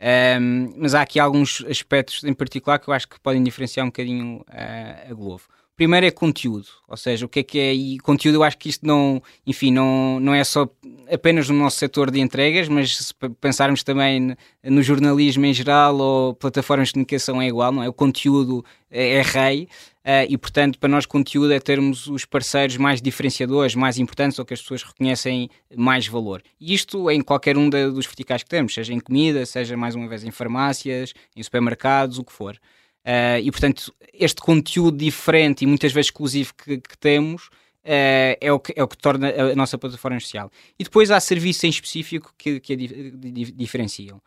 Um, 0.00 0.74
mas 0.76 0.94
há 0.94 1.02
aqui 1.02 1.18
alguns 1.18 1.64
aspectos 1.68 2.24
em 2.24 2.34
particular 2.34 2.78
que 2.78 2.88
eu 2.88 2.94
acho 2.94 3.08
que 3.08 3.18
podem 3.20 3.42
diferenciar 3.42 3.84
um 3.84 3.88
bocadinho 3.88 4.40
uh, 4.40 5.10
a 5.10 5.14
Globo. 5.14 5.42
Primeiro 5.76 6.06
é 6.06 6.10
conteúdo, 6.12 6.68
ou 6.86 6.96
seja, 6.96 7.26
o 7.26 7.28
que 7.28 7.40
é 7.40 7.42
que 7.42 7.58
é, 7.58 7.74
e 7.74 7.98
conteúdo 7.98 8.36
eu 8.36 8.44
acho 8.44 8.56
que 8.56 8.68
isto 8.68 8.86
não, 8.86 9.20
enfim, 9.44 9.72
não, 9.72 10.20
não 10.20 10.32
é 10.32 10.44
só 10.44 10.68
apenas 11.12 11.48
no 11.48 11.58
nosso 11.58 11.78
setor 11.78 12.12
de 12.12 12.20
entregas, 12.20 12.68
mas 12.68 12.96
se 12.96 13.14
pensarmos 13.40 13.82
também 13.82 14.36
no 14.62 14.82
jornalismo 14.84 15.44
em 15.44 15.52
geral 15.52 15.96
ou 15.96 16.34
plataformas 16.34 16.88
de 16.88 16.94
comunicação 16.94 17.42
é 17.42 17.48
igual, 17.48 17.72
não 17.72 17.82
é? 17.82 17.88
O 17.88 17.92
conteúdo 17.92 18.64
é, 18.88 19.14
é 19.14 19.22
rei 19.22 19.68
uh, 20.04 20.26
e, 20.28 20.36
portanto, 20.36 20.78
para 20.78 20.88
nós 20.88 21.06
conteúdo 21.06 21.52
é 21.52 21.58
termos 21.58 22.06
os 22.06 22.24
parceiros 22.24 22.76
mais 22.76 23.00
diferenciadores, 23.00 23.74
mais 23.74 23.98
importantes 23.98 24.38
ou 24.38 24.44
que 24.44 24.54
as 24.54 24.60
pessoas 24.60 24.82
reconhecem 24.82 25.48
mais 25.74 26.06
valor. 26.06 26.42
E 26.60 26.74
isto 26.74 27.10
em 27.10 27.20
qualquer 27.20 27.56
um 27.56 27.68
dos 27.68 28.06
verticais 28.06 28.42
que 28.42 28.48
temos, 28.48 28.74
seja 28.74 28.92
em 28.92 29.00
comida, 29.00 29.44
seja 29.46 29.76
mais 29.76 29.94
uma 29.94 30.08
vez 30.08 30.24
em 30.24 30.30
farmácias, 30.30 31.14
em 31.34 31.42
supermercados, 31.42 32.18
o 32.18 32.24
que 32.24 32.32
for. 32.32 32.58
Uh, 33.04 33.38
e 33.42 33.50
portanto, 33.50 33.94
este 34.14 34.40
conteúdo 34.40 34.96
diferente 34.96 35.62
e 35.62 35.66
muitas 35.66 35.92
vezes 35.92 36.06
exclusivo 36.06 36.54
que, 36.54 36.78
que 36.78 36.96
temos 36.96 37.48
uh, 37.84 38.38
é, 38.40 38.50
o 38.50 38.58
que, 38.58 38.72
é 38.74 38.82
o 38.82 38.88
que 38.88 38.96
torna 38.96 39.28
a 39.28 39.54
nossa 39.54 39.76
plataforma 39.76 40.18
social. 40.20 40.50
E 40.78 40.84
depois 40.84 41.10
há 41.10 41.20
serviços 41.20 41.64
em 41.64 41.68
específico 41.68 42.32
que, 42.38 42.60
que 42.60 42.72
a 42.72 42.76
di 42.76 43.52
diferenciam 43.52 44.22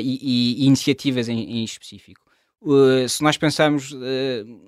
e, 0.00 0.62
e, 0.62 0.66
iniciativas 0.66 1.28
em, 1.28 1.58
em 1.58 1.64
específico. 1.64 2.25
Se 3.08 3.22
nós 3.22 3.36
pensarmos 3.36 3.92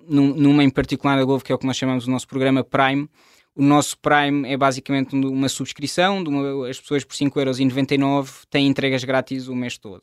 num, 0.09 0.35
numa 0.35 0.63
em 0.63 0.71
particular 0.71 1.17
da 1.17 1.25
Globo, 1.25 1.43
que 1.43 1.51
é 1.51 1.55
o 1.55 1.59
que 1.59 1.67
nós 1.67 1.77
chamamos 1.77 2.07
o 2.07 2.11
nosso 2.11 2.29
programa 2.29 2.63
Prime, 2.63 3.09
o 3.59 3.63
nosso 3.63 3.99
Prime 3.99 4.49
é 4.49 4.57
basicamente 4.57 5.17
uma 5.17 5.49
subscrição, 5.49 6.23
uma, 6.23 6.69
as 6.69 6.81
pessoas 6.81 7.03
por 7.03 7.17
5,99€ 7.17 8.45
têm 8.49 8.69
entregas 8.69 9.03
grátis 9.03 9.49
o 9.49 9.55
mês 9.57 9.77
todo. 9.77 10.03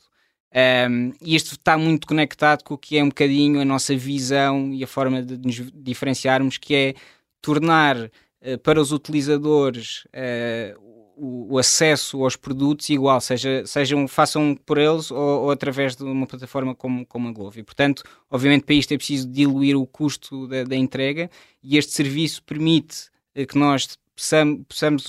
Um, 0.90 1.14
e 1.22 1.36
isto 1.36 1.54
está 1.54 1.78
muito 1.78 2.06
conectado 2.06 2.64
com 2.64 2.74
o 2.74 2.78
que 2.78 2.98
é 2.98 3.04
um 3.04 3.10
bocadinho 3.10 3.62
a 3.62 3.66
nossa 3.66 3.96
visão 3.96 4.74
e 4.74 4.84
a 4.84 4.88
forma 4.88 5.22
de 5.22 5.38
nos 5.38 5.72
diferenciarmos, 5.74 6.58
que 6.58 6.76
é 6.76 6.94
tornar 7.42 7.98
uh, 7.98 8.58
para 8.62 8.80
os 8.80 8.92
utilizadores 8.92 10.06
uh, 10.08 10.80
o, 11.18 11.58
acesso 11.58 12.24
aos 12.24 12.36
produtos 12.36 12.90
igual, 12.90 13.22
seja, 13.22 13.66
sejam, 13.66 14.08
façam 14.08 14.56
por 14.66 14.78
eles 14.78 15.12
ou, 15.12 15.44
ou, 15.44 15.52
através 15.52 15.96
de 15.96 16.04
uma 16.04 16.28
plataforma 16.28 16.76
como, 16.76 17.06
como 17.06 17.28
a 17.28 17.32
Glovo. 17.32 17.60
E, 17.60 17.64
portanto, 17.64 18.04
obviamente, 18.30 18.64
para 18.64 18.76
isto 18.76 18.94
é 18.94 18.98
preciso 18.98 19.28
diluir 19.28 19.78
o 19.78 19.86
custo 19.86 20.48
da, 20.48 20.64
da 20.64 20.76
entrega 20.76 21.30
e 21.64 21.78
este 21.78 21.94
serviço 21.94 22.44
permite 22.44 23.10
uh, 23.38 23.46
que 23.46 23.58
nós 23.58 23.98
possamos, 24.16 24.62
possamos 24.68 25.08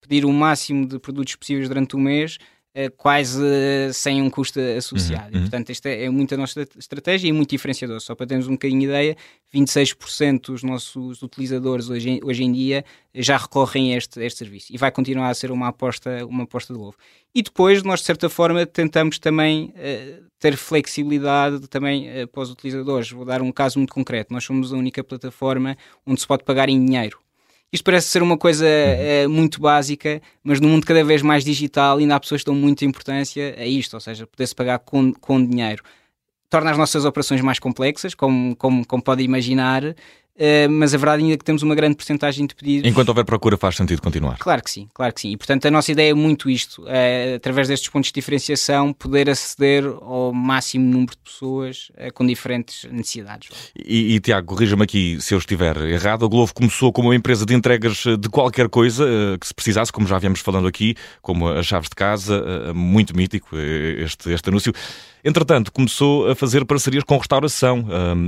pedir 0.00 0.24
o 0.24 0.32
máximo 0.32 0.86
de 0.86 0.98
produtos 0.98 1.36
possíveis 1.36 1.68
durante 1.68 1.94
o 1.96 1.98
mês 1.98 2.38
eh, 2.38 2.61
quase 2.96 3.42
sem 3.92 4.22
um 4.22 4.30
custo 4.30 4.58
associado. 4.60 5.26
Uhum, 5.26 5.32
e, 5.32 5.36
uhum. 5.36 5.42
portanto, 5.42 5.70
esta 5.70 5.88
é, 5.88 6.04
é 6.04 6.10
muito 6.10 6.34
a 6.34 6.38
nossa 6.38 6.66
estratégia 6.78 7.28
e 7.28 7.32
muito 7.32 7.50
diferenciador. 7.50 8.00
Só 8.00 8.14
para 8.14 8.26
termos 8.26 8.48
um 8.48 8.52
bocadinho 8.52 8.80
de 8.80 8.86
ideia, 8.86 9.16
26% 9.54 10.46
dos 10.46 10.62
nossos 10.62 11.22
utilizadores 11.22 11.90
hoje, 11.90 12.20
hoje 12.22 12.42
em 12.42 12.52
dia 12.52 12.84
já 13.14 13.36
recorrem 13.36 13.94
a 13.94 13.98
este, 13.98 14.18
a 14.20 14.24
este 14.24 14.38
serviço 14.38 14.72
e 14.72 14.78
vai 14.78 14.90
continuar 14.90 15.28
a 15.28 15.34
ser 15.34 15.50
uma 15.50 15.68
aposta, 15.68 16.24
uma 16.26 16.44
aposta 16.44 16.72
de 16.72 16.80
novo. 16.80 16.96
E 17.34 17.42
depois, 17.42 17.82
nós, 17.82 18.00
de 18.00 18.06
certa 18.06 18.28
forma, 18.28 18.64
tentamos 18.64 19.18
também 19.18 19.74
uh, 19.76 20.24
ter 20.38 20.56
flexibilidade 20.56 21.68
também 21.68 22.22
uh, 22.22 22.26
para 22.28 22.42
os 22.42 22.50
utilizadores. 22.50 23.10
Vou 23.10 23.24
dar 23.24 23.42
um 23.42 23.52
caso 23.52 23.78
muito 23.78 23.92
concreto. 23.92 24.32
Nós 24.32 24.44
somos 24.44 24.72
a 24.72 24.76
única 24.76 25.04
plataforma 25.04 25.76
onde 26.06 26.20
se 26.20 26.26
pode 26.26 26.44
pagar 26.44 26.68
em 26.68 26.84
dinheiro. 26.84 27.18
Isto 27.72 27.84
parece 27.84 28.08
ser 28.08 28.22
uma 28.22 28.36
coisa 28.36 28.66
é, 28.66 29.26
muito 29.26 29.60
básica, 29.60 30.20
mas 30.44 30.60
no 30.60 30.68
mundo 30.68 30.86
cada 30.86 31.02
vez 31.02 31.22
mais 31.22 31.42
digital 31.42 31.96
ainda 31.96 32.16
há 32.16 32.20
pessoas 32.20 32.42
que 32.42 32.46
dão 32.46 32.54
muita 32.54 32.84
importância 32.84 33.54
a 33.58 33.64
isto, 33.64 33.94
ou 33.94 34.00
seja, 34.00 34.26
poder-se 34.26 34.54
pagar 34.54 34.78
com, 34.80 35.12
com 35.14 35.44
dinheiro. 35.44 35.82
Torna 36.52 36.70
as 36.70 36.76
nossas 36.76 37.06
operações 37.06 37.40
mais 37.40 37.58
complexas, 37.58 38.14
como, 38.14 38.54
como, 38.56 38.86
como 38.86 39.02
pode 39.02 39.22
imaginar, 39.22 39.82
Uh, 40.34 40.68
mas 40.70 40.94
a 40.94 40.96
verdade 40.96 41.22
ainda 41.22 41.34
é 41.34 41.36
que 41.36 41.44
temos 41.44 41.62
uma 41.62 41.74
grande 41.74 41.94
porcentagem 41.94 42.46
de 42.46 42.54
pedidos. 42.54 42.90
Enquanto 42.90 43.10
houver 43.10 43.24
procura, 43.24 43.58
faz 43.58 43.76
sentido 43.76 44.00
continuar. 44.00 44.38
Claro 44.38 44.62
que 44.62 44.70
sim, 44.70 44.88
claro 44.94 45.12
que 45.12 45.20
sim. 45.20 45.30
E 45.30 45.36
portanto 45.36 45.66
a 45.66 45.70
nossa 45.70 45.92
ideia 45.92 46.10
é 46.10 46.14
muito 46.14 46.48
isto, 46.48 46.82
uh, 46.84 47.36
através 47.36 47.68
destes 47.68 47.90
pontos 47.90 48.08
de 48.08 48.14
diferenciação, 48.14 48.94
poder 48.94 49.28
aceder 49.28 49.84
ao 49.84 50.32
máximo 50.32 50.86
número 50.86 51.12
de 51.12 51.18
pessoas 51.18 51.90
uh, 51.90 52.10
com 52.14 52.26
diferentes 52.26 52.90
necessidades. 52.90 53.50
E, 53.76 54.14
e 54.14 54.20
Tiago, 54.20 54.46
corrija-me 54.46 54.84
aqui 54.84 55.18
se 55.20 55.34
eu 55.34 55.38
estiver 55.38 55.76
errado. 55.76 56.24
A 56.24 56.28
Glovo 56.28 56.54
começou 56.54 56.90
como 56.94 57.08
uma 57.08 57.14
empresa 57.14 57.44
de 57.44 57.54
entregas 57.54 58.02
de 58.18 58.28
qualquer 58.30 58.70
coisa 58.70 59.04
que 59.38 59.46
se 59.46 59.54
precisasse, 59.54 59.92
como 59.92 60.06
já 60.06 60.18
viemos 60.18 60.40
falando 60.40 60.66
aqui, 60.66 60.94
como 61.20 61.46
as 61.46 61.66
chaves 61.66 61.90
de 61.90 61.94
casa, 61.94 62.72
muito 62.74 63.14
mítico 63.14 63.54
este, 63.54 64.32
este 64.32 64.48
anúncio. 64.48 64.72
Entretanto, 65.24 65.70
começou 65.70 66.28
a 66.28 66.34
fazer 66.34 66.64
parcerias 66.64 67.04
com 67.04 67.16
restauração. 67.16 67.86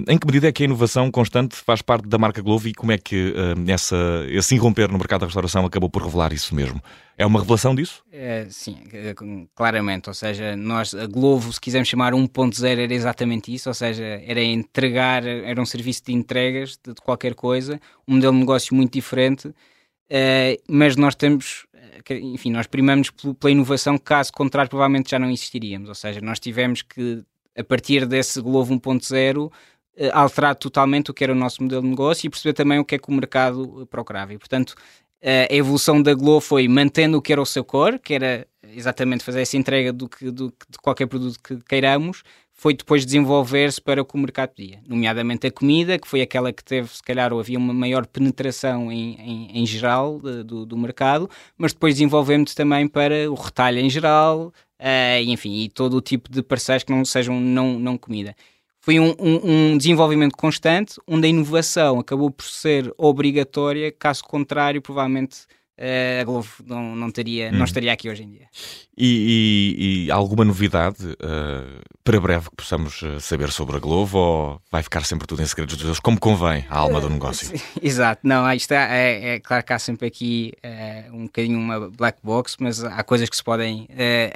em 0.09 0.17
que 0.17 0.27
medida 0.27 0.49
é 0.49 0.53
que 0.53 0.63
a 0.63 0.67
inovação 0.67 1.11
constante 1.11 1.57
faz 1.57 1.83
parte 1.83 2.07
da 2.07 2.17
marca 2.17 2.41
Glovo 2.41 2.69
e 2.69 2.75
como 2.75 2.93
é 2.93 2.99
que 2.99 3.35
essa, 3.67 3.97
esse 4.29 4.55
irromper 4.55 4.91
no 4.91 4.99
mercado 4.99 5.23
da 5.23 5.27
restauração 5.27 5.67
acabou 5.67 5.91
por 5.91 6.03
revelar 6.03 6.33
isso 6.33 6.55
mesmo? 6.55 6.81
É 7.19 7.27
uma 7.27 7.41
revelação 7.41 7.75
disso? 7.75 8.05
É, 8.13 8.47
sim, 8.49 8.79
é, 8.93 9.13
claramente. 9.57 10.09
Ou 10.09 10.15
seja, 10.15 10.57
nós, 10.57 10.95
a 10.95 11.07
Glovo, 11.07 11.53
se 11.53 11.61
quisermos 11.61 11.89
chamar 11.89 12.13
1.0, 12.13 12.65
era 12.65 12.95
exatamente 12.95 13.53
isso. 13.53 13.69
Ou 13.69 13.75
seja, 13.75 14.05
era 14.25 14.43
entregar, 14.43 15.27
era 15.27 15.61
um 15.61 15.67
serviço 15.67 16.05
de 16.05 16.13
entregas 16.13 16.79
de, 16.85 16.95
de 16.95 17.01
qualquer 17.01 17.35
coisa, 17.35 17.81
um 18.07 18.15
modelo 18.15 18.35
de 18.35 18.39
negócio 18.41 18.75
muito 18.75 18.93
diferente. 18.93 19.49
Uh, 19.49 20.61
mas 20.69 20.97
nós 20.97 21.15
temos 21.15 21.67
enfim, 22.11 22.51
nós 22.51 22.67
primamos 22.67 23.11
pela 23.11 23.51
inovação, 23.51 23.99
caso 23.99 24.33
contrário, 24.33 24.69
provavelmente 24.69 25.11
já 25.11 25.19
não 25.19 25.31
existiríamos. 25.31 25.89
Ou 25.89 25.95
seja, 25.95 26.21
nós 26.21 26.41
tivemos 26.41 26.83
que, 26.83 27.23
a 27.57 27.65
partir 27.65 28.07
desse 28.07 28.41
Globo 28.41 28.75
1.0, 28.75 29.51
eh, 29.97 30.11
alterar 30.13 30.55
totalmente 30.57 31.11
o 31.11 31.15
que 31.15 31.25
era 31.25 31.33
o 31.33 31.37
nosso 31.37 31.63
modelo 31.63 31.83
de 31.83 31.89
negócio 31.89 32.27
e 32.27 32.31
perceber 32.31 32.53
também 32.53 32.79
o 32.79 32.85
que 32.85 32.97
é 32.97 32.99
que 32.99 33.09
o 33.09 33.13
mercado 33.13 33.87
procurava. 33.91 34.33
E, 34.33 34.39
portanto, 34.39 34.75
a 35.23 35.55
evolução 35.55 36.03
da 36.03 36.13
Globo 36.13 36.43
foi 36.43 36.69
mantendo 36.69 37.17
o 37.17 37.23
que 37.23 37.33
era 37.33 37.41
o 37.41 37.47
seu 37.47 37.65
core, 37.65 37.99
que 37.99 38.13
era 38.13 38.47
exatamente 38.77 39.25
fazer 39.25 39.41
essa 39.41 39.57
entrega 39.57 39.91
do 39.93 40.07
que, 40.07 40.31
do, 40.31 40.53
de 40.69 40.79
qualquer 40.83 41.07
produto 41.07 41.39
que 41.43 41.57
queiramos, 41.65 42.23
foi 42.55 42.73
depois 42.73 43.05
desenvolver-se 43.05 43.81
para 43.81 44.01
o 44.01 44.05
que 44.05 44.15
o 44.15 44.19
mercado 44.19 44.51
pedia, 44.51 44.81
nomeadamente 44.87 45.47
a 45.47 45.51
comida, 45.51 45.99
que 45.99 46.07
foi 46.07 46.23
aquela 46.23 46.53
que 46.53 46.65
teve, 46.65 46.89
se 46.89 47.03
calhar, 47.03 47.33
ou 47.33 47.41
havia 47.41 47.59
uma 47.59 47.75
maior 47.75 48.07
penetração 48.07 48.91
em, 48.91 49.17
em, 49.21 49.63
em 49.63 49.67
geral 49.67 50.21
de, 50.21 50.45
do, 50.45 50.65
do, 50.65 50.79
mercado, 50.79 51.29
mas 51.59 51.73
depois 51.73 51.95
desenvolvemos 51.95 52.55
também 52.55 52.87
para 52.87 53.31
o 53.31 53.35
retalho 53.35 53.81
em 53.81 53.91
geral, 53.91 54.53
uh, 54.81 55.23
enfim, 55.27 55.65
e 55.65 55.69
todo 55.69 55.97
o 55.97 56.01
tipo 56.01 56.31
de 56.31 56.43
parceiros 56.43 56.85
que 56.85 56.93
não 56.93 57.05
sejam 57.05 57.39
não, 57.41 57.79
não 57.79 57.99
comida. 57.99 58.35
Foi 58.81 59.01
um, 59.01 59.15
um, 59.19 59.73
um, 59.73 59.79
desenvolvimento 59.79 60.37
constante, 60.37 60.95
onde 61.09 61.27
a 61.27 61.31
inovação 61.31 61.99
acabou 61.99 62.31
por 62.31 62.45
ser 62.45 62.93
obrigatória, 62.97 63.91
caso 63.91 64.23
contrário, 64.23 64.81
provavelmente 64.81 65.47
uh, 65.79 66.21
a 66.21 66.25
Globo 66.25 66.49
não, 66.67 66.97
não, 66.97 67.11
teria, 67.11 67.51
hum. 67.51 67.59
não 67.59 67.65
estaria 67.65 67.93
aqui 67.93 68.09
hoje 68.09 68.23
em 68.23 68.31
dia. 68.31 68.49
E, 68.97 69.77
e, 69.79 70.07
e 70.07 70.11
alguma 70.11 70.45
novidade 70.45 71.05
uh, 71.05 71.83
para 72.05 72.21
breve 72.21 72.51
que 72.51 72.57
possamos 72.57 73.03
eh, 73.03 73.19
saber 73.19 73.51
sobre 73.51 73.77
a 73.77 73.81
Globo 73.81 74.19
ou 74.19 74.63
vai 74.71 74.83
ficar 74.83 75.05
sempre 75.05 75.27
tudo 75.27 75.43
em 75.43 75.47
segredos 75.47 75.77
de 75.77 75.85
Deus, 75.85 75.99
como 75.99 76.21
convém 76.21 76.65
à 76.69 76.79
alma 76.79 77.01
do 77.01 77.09
negócio? 77.09 77.51
Exato, 77.83 78.21
não, 78.23 78.45
aí 78.45 78.59
está, 78.59 78.95
é, 78.95 79.35
é, 79.35 79.41
claro 79.41 79.65
que 79.65 79.73
há 79.73 79.79
sempre 79.79 80.07
aqui 80.07 80.53
uh, 80.63 81.17
um 81.17 81.25
bocadinho 81.25 81.59
uma 81.59 81.91
black 81.91 82.19
box, 82.23 82.57
mas 82.61 82.85
há 82.85 83.03
coisas 83.03 83.29
que 83.29 83.37
se 83.37 83.43
podem 83.43 83.89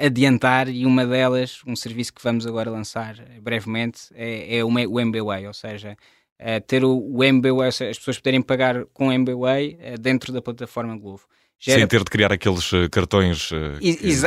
adiantar 0.03 0.67
e 0.67 0.85
uma 0.85 1.05
delas, 1.05 1.61
um 1.65 1.75
serviço 1.75 2.13
que 2.13 2.23
vamos 2.23 2.45
agora 2.45 2.69
lançar 2.69 3.15
brevemente, 3.41 4.01
é, 4.13 4.57
é 4.57 4.63
o, 4.63 4.67
o 4.67 4.99
MBWay, 4.99 5.47
ou 5.47 5.53
seja, 5.53 5.95
uh, 6.39 6.61
ter 6.65 6.83
o, 6.83 6.97
o 6.97 7.23
MBWay, 7.23 7.67
as 7.67 7.77
pessoas 7.77 8.17
poderem 8.17 8.41
pagar 8.41 8.85
com 8.93 9.07
o 9.07 9.11
MBWay 9.11 9.77
uh, 9.79 9.99
dentro 9.99 10.31
da 10.31 10.41
plataforma 10.41 10.97
Glovo. 10.97 11.25
Sem 11.59 11.85
ter 11.87 11.99
de 11.99 12.05
criar 12.05 12.31
aqueles 12.31 12.71
eh, 12.71 12.87
cartões, 12.87 13.49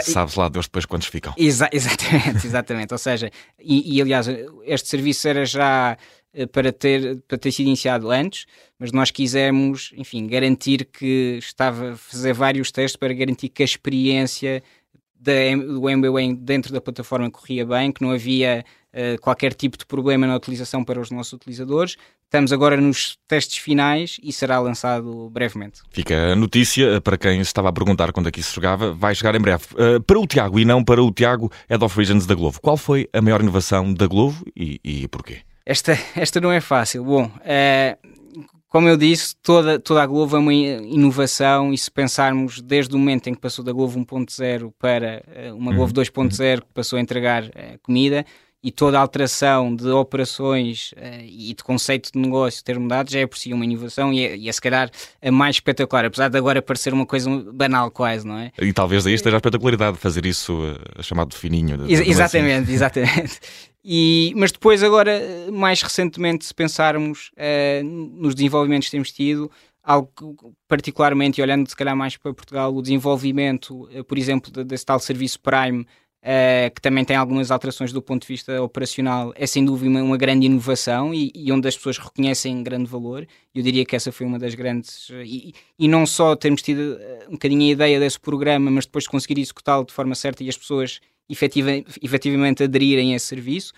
sabes 0.03 0.35
lá 0.35 0.51
Deus 0.51 0.67
depois 0.67 0.85
quantos 0.85 1.09
ficam. 1.09 1.33
Exa 1.39 1.67
exatamente, 1.73 2.47
exatamente. 2.47 2.93
Ou 2.93 2.99
seja, 2.99 3.31
e, 3.59 3.97
e, 3.97 4.03
aliás, 4.03 4.27
este 4.65 4.89
serviço 4.91 5.29
era 5.29 5.47
já 5.47 5.97
para 6.53 6.71
ter, 6.71 7.23
para 7.27 7.39
ter 7.39 7.51
sido 7.51 7.69
iniciado 7.69 8.11
antes, 8.11 8.45
mas 8.79 8.93
nós 8.93 9.11
quisemos, 9.11 9.93
enfim, 9.97 10.27
garantir 10.27 10.85
que 10.85 11.39
estava 11.39 11.93
a 11.93 11.97
fazer 11.97 12.35
vários 12.35 12.71
testes 12.71 12.97
para 12.97 13.15
garantir 13.15 13.49
que 13.49 13.63
a 13.63 13.65
experiência 13.65 14.63
da, 15.23 15.33
do 15.57 15.89
MBWay 15.89 16.35
dentro 16.35 16.73
da 16.73 16.81
plataforma 16.81 17.31
corria 17.31 17.65
bem, 17.65 17.93
que 17.93 18.03
não 18.03 18.11
havia 18.11 18.65
uh, 18.93 19.21
qualquer 19.21 19.55
tipo 19.55 19.79
de 19.79 19.87
problema 19.87 20.27
na 20.27 20.35
utilização 20.35 20.85
para 20.85 21.01
os 21.01 21.11
nossos 21.11 21.33
utilizadores. 21.33 21.97
Estamos 22.25 22.53
agora 22.53 22.81
nos 22.81 23.19
testes 23.29 23.59
finais 23.59 24.19
e 24.23 24.33
será 24.33 24.59
lançado 24.59 25.31
brevemente. 25.31 25.83
Fica 25.91 26.33
a 26.33 26.37
notícia 26.37 27.01
para 27.01 27.17
quem 27.17 27.41
estava 27.41 27.69
a 27.69 27.73
perguntar 27.73 28.11
quando 28.11 28.27
aqui 28.27 28.43
se 28.43 28.53
chegava, 28.53 28.93
vai 28.93 29.15
chegar 29.15 29.35
em 29.35 29.41
breve. 29.41 29.65
Uh, 29.75 30.03
para 30.03 30.19
o 30.19 30.27
Tiago 30.27 30.59
e 30.59 30.65
não 30.65 30.83
para 30.83 31.03
o 31.03 31.13
Tiago, 31.13 31.53
Head 31.69 31.85
of 31.85 31.97
Regions 31.97 32.27
da 32.27 32.35
Globo, 32.35 32.59
qual 32.61 32.77
foi 32.77 33.09
a 33.13 33.21
maior 33.21 33.41
inovação 33.41 33.95
da 33.95 34.07
Globo 34.07 34.45
e, 34.57 34.81
e 34.83 35.09
porquê? 35.09 35.39
Esta, 35.65 35.97
esta 36.17 36.41
não 36.41 36.51
é 36.51 36.61
fácil. 36.61 37.05
Bom, 37.05 37.27
uh, 37.27 38.22
como 38.73 38.89
eu 38.89 38.97
disse, 38.97 39.37
toda, 39.43 39.79
toda 39.79 40.03
a 40.03 40.07
Globo 40.07 40.35
é 40.35 40.39
uma 40.39 40.55
inovação 40.55 41.75
e 41.75 41.77
se 41.77 41.91
pensarmos 41.91 42.63
desde 42.63 42.97
o 42.97 42.99
momento 42.99 43.29
em 43.29 43.35
que 43.35 43.41
passou 43.41 43.63
da 43.63 43.71
Globo 43.71 44.01
1.0 44.01 44.73
para 44.79 45.23
uma 45.55 45.75
Globo 45.75 45.93
2.0 45.93 46.55
uhum. 46.55 46.61
que 46.63 46.73
passou 46.73 46.99
a 46.99 47.03
entregar 47.03 47.45
comida, 47.83 48.25
e 48.63 48.71
toda 48.71 48.97
a 48.97 49.01
alteração 49.01 49.75
de 49.75 49.89
operações 49.89 50.93
uh, 50.93 51.25
e 51.25 51.53
de 51.53 51.65
conceito 51.65 52.13
de 52.13 52.19
negócio 52.19 52.63
ter 52.63 52.79
mudado 52.79 53.11
já 53.11 53.21
é 53.21 53.27
por 53.27 53.37
si 53.37 53.53
uma 53.53 53.65
inovação 53.65 54.13
e 54.13 54.25
é, 54.25 54.37
e 54.37 54.49
é 54.49 54.53
se 54.53 54.61
calhar 54.61 54.89
a 55.21 55.33
mais 55.33 55.57
espetacular, 55.57 56.05
apesar 56.05 56.29
de 56.29 56.39
agora 56.39 56.63
parecer 56.63 56.95
uma 56.95 57.05
coisa 57.05 57.29
banal 57.53 57.91
quase, 57.91 58.27
não 58.27 58.39
é? 58.39 58.53
E 58.61 58.73
talvez 58.73 59.03
daí 59.03 59.15
esteja 59.15 59.37
a 59.37 59.39
espetacularidade 59.39 59.97
de 59.97 60.03
fazer 60.03 60.25
isso 60.25 60.55
uh, 60.55 61.03
chamado 61.03 61.35
fininho. 61.35 61.77
De, 61.77 61.93
Ex 61.93 62.07
exatamente, 62.07 62.65
assim. 62.65 62.73
exatamente. 62.75 63.41
E, 63.85 64.33
mas 64.37 64.53
depois 64.53 64.81
agora, 64.81 65.21
mais 65.51 65.83
recentemente, 65.83 66.45
se 66.45 66.55
pensarmos 66.55 67.33
uh, 67.33 67.85
nos 67.85 68.33
desenvolvimentos 68.33 68.87
que 68.87 68.93
temos 68.93 69.11
tido, 69.11 69.51
algo 69.83 70.55
particularmente, 70.69 71.43
olhando 71.43 71.69
se 71.69 71.75
calhar 71.75 71.97
mais 71.97 72.17
para 72.17 72.33
Portugal, 72.33 72.73
o 72.73 72.81
desenvolvimento, 72.81 73.89
por 74.07 74.17
exemplo, 74.17 74.53
desse 74.65 74.87
tal 74.87 75.01
serviço 75.01 75.41
Prime, 75.41 75.85
Uh, 76.23 76.73
que 76.73 76.81
também 76.81 77.05
tem 77.05 77.17
algumas 77.17 77.51
alterações 77.51 77.93
do 77.93 78.01
ponto 78.01 78.23
de 78.23 78.29
vista 78.29 78.63
operacional, 78.63 79.33
é 79.35 79.45
sem 79.45 79.65
dúvida 79.65 79.91
uma, 79.91 80.03
uma 80.05 80.17
grande 80.17 80.47
inovação 80.47 81.13
e, 81.13 81.33
e, 81.35 81.51
onde 81.51 81.67
as 81.67 81.77
pessoas 81.77 81.99
reconhecem 81.99 82.63
grande 82.63 82.89
valor. 82.89 83.27
Eu 83.53 83.61
diria 83.61 83.85
que 83.85 83.97
essa 83.97 84.13
foi 84.13 84.25
uma 84.25 84.39
das 84.39 84.55
grandes. 84.55 85.11
E, 85.25 85.53
e 85.77 85.89
não 85.89 86.07
só 86.07 86.37
termos 86.37 86.63
tido 86.63 86.97
eh, 87.01 87.27
um 87.29 87.33
bocadinho 87.33 87.63
a 87.63 87.73
ideia 87.73 87.99
desse 87.99 88.21
programa, 88.21 88.71
mas 88.71 88.87
depois 88.87 89.09
conseguir 89.09 89.41
executá-lo 89.41 89.85
de 89.85 89.93
forma 89.93 90.15
certa 90.15 90.45
e 90.45 90.49
as 90.49 90.57
pessoas 90.57 91.01
efetiva, 91.29 91.71
efetivamente 92.01 92.63
aderirem 92.63 93.15
a 93.15 93.17
esse 93.17 93.27
serviço. 93.27 93.73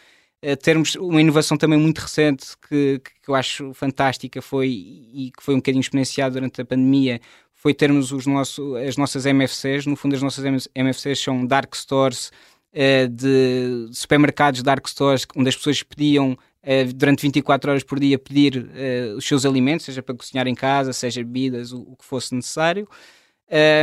Uh, 0.45 0.55
termos 0.55 0.97
uma 0.97 1.23
inovação 1.23 1.57
também 1.57 1.79
muito 1.79 2.01
recente 2.01 2.49
que, 2.69 3.01
que 3.23 3.31
eu 3.31 3.35
acho 3.35 3.73
fantástica 3.73 4.43
foi 4.43 4.69
e 4.69 5.33
que 5.35 5.43
foi 5.43 5.55
um 5.55 5.59
bocadinho 5.59 5.81
exponenciado 5.81 6.35
durante 6.35 6.61
a 6.61 6.65
pandemia 6.67 7.23
foi 7.65 7.73
termos 7.73 8.13
os 8.13 8.27
nosso, 8.27 8.77
as 8.77 8.99
nossas 8.99 9.25
MFCs. 9.25 9.87
No 9.87 9.97
fundo, 9.97 10.15
as 10.15 10.21
nossas 10.21 10.45
MFCs 10.75 11.19
são 11.19 11.47
dark 11.47 11.75
stores 11.75 12.31
uh, 12.75 13.09
de 13.09 13.89
supermercados, 13.91 14.63
dark 14.63 14.87
stores, 14.87 15.27
onde 15.35 15.49
as 15.49 15.57
pessoas 15.57 15.83
pediam 15.83 16.33
uh, 16.33 16.93
durante 16.95 17.23
24 17.23 17.71
horas 17.71 17.83
por 17.83 17.99
dia 17.99 18.19
pedir 18.19 18.59
uh, 18.59 19.17
os 19.17 19.27
seus 19.27 19.47
alimentos, 19.47 19.87
seja 19.87 20.03
para 20.03 20.15
cozinhar 20.15 20.47
em 20.47 20.55
casa, 20.55 20.93
seja 20.93 21.23
bebidas, 21.25 21.73
o, 21.73 21.81
o 21.81 21.97
que 21.97 22.05
fosse 22.05 22.35
necessário. 22.35 22.87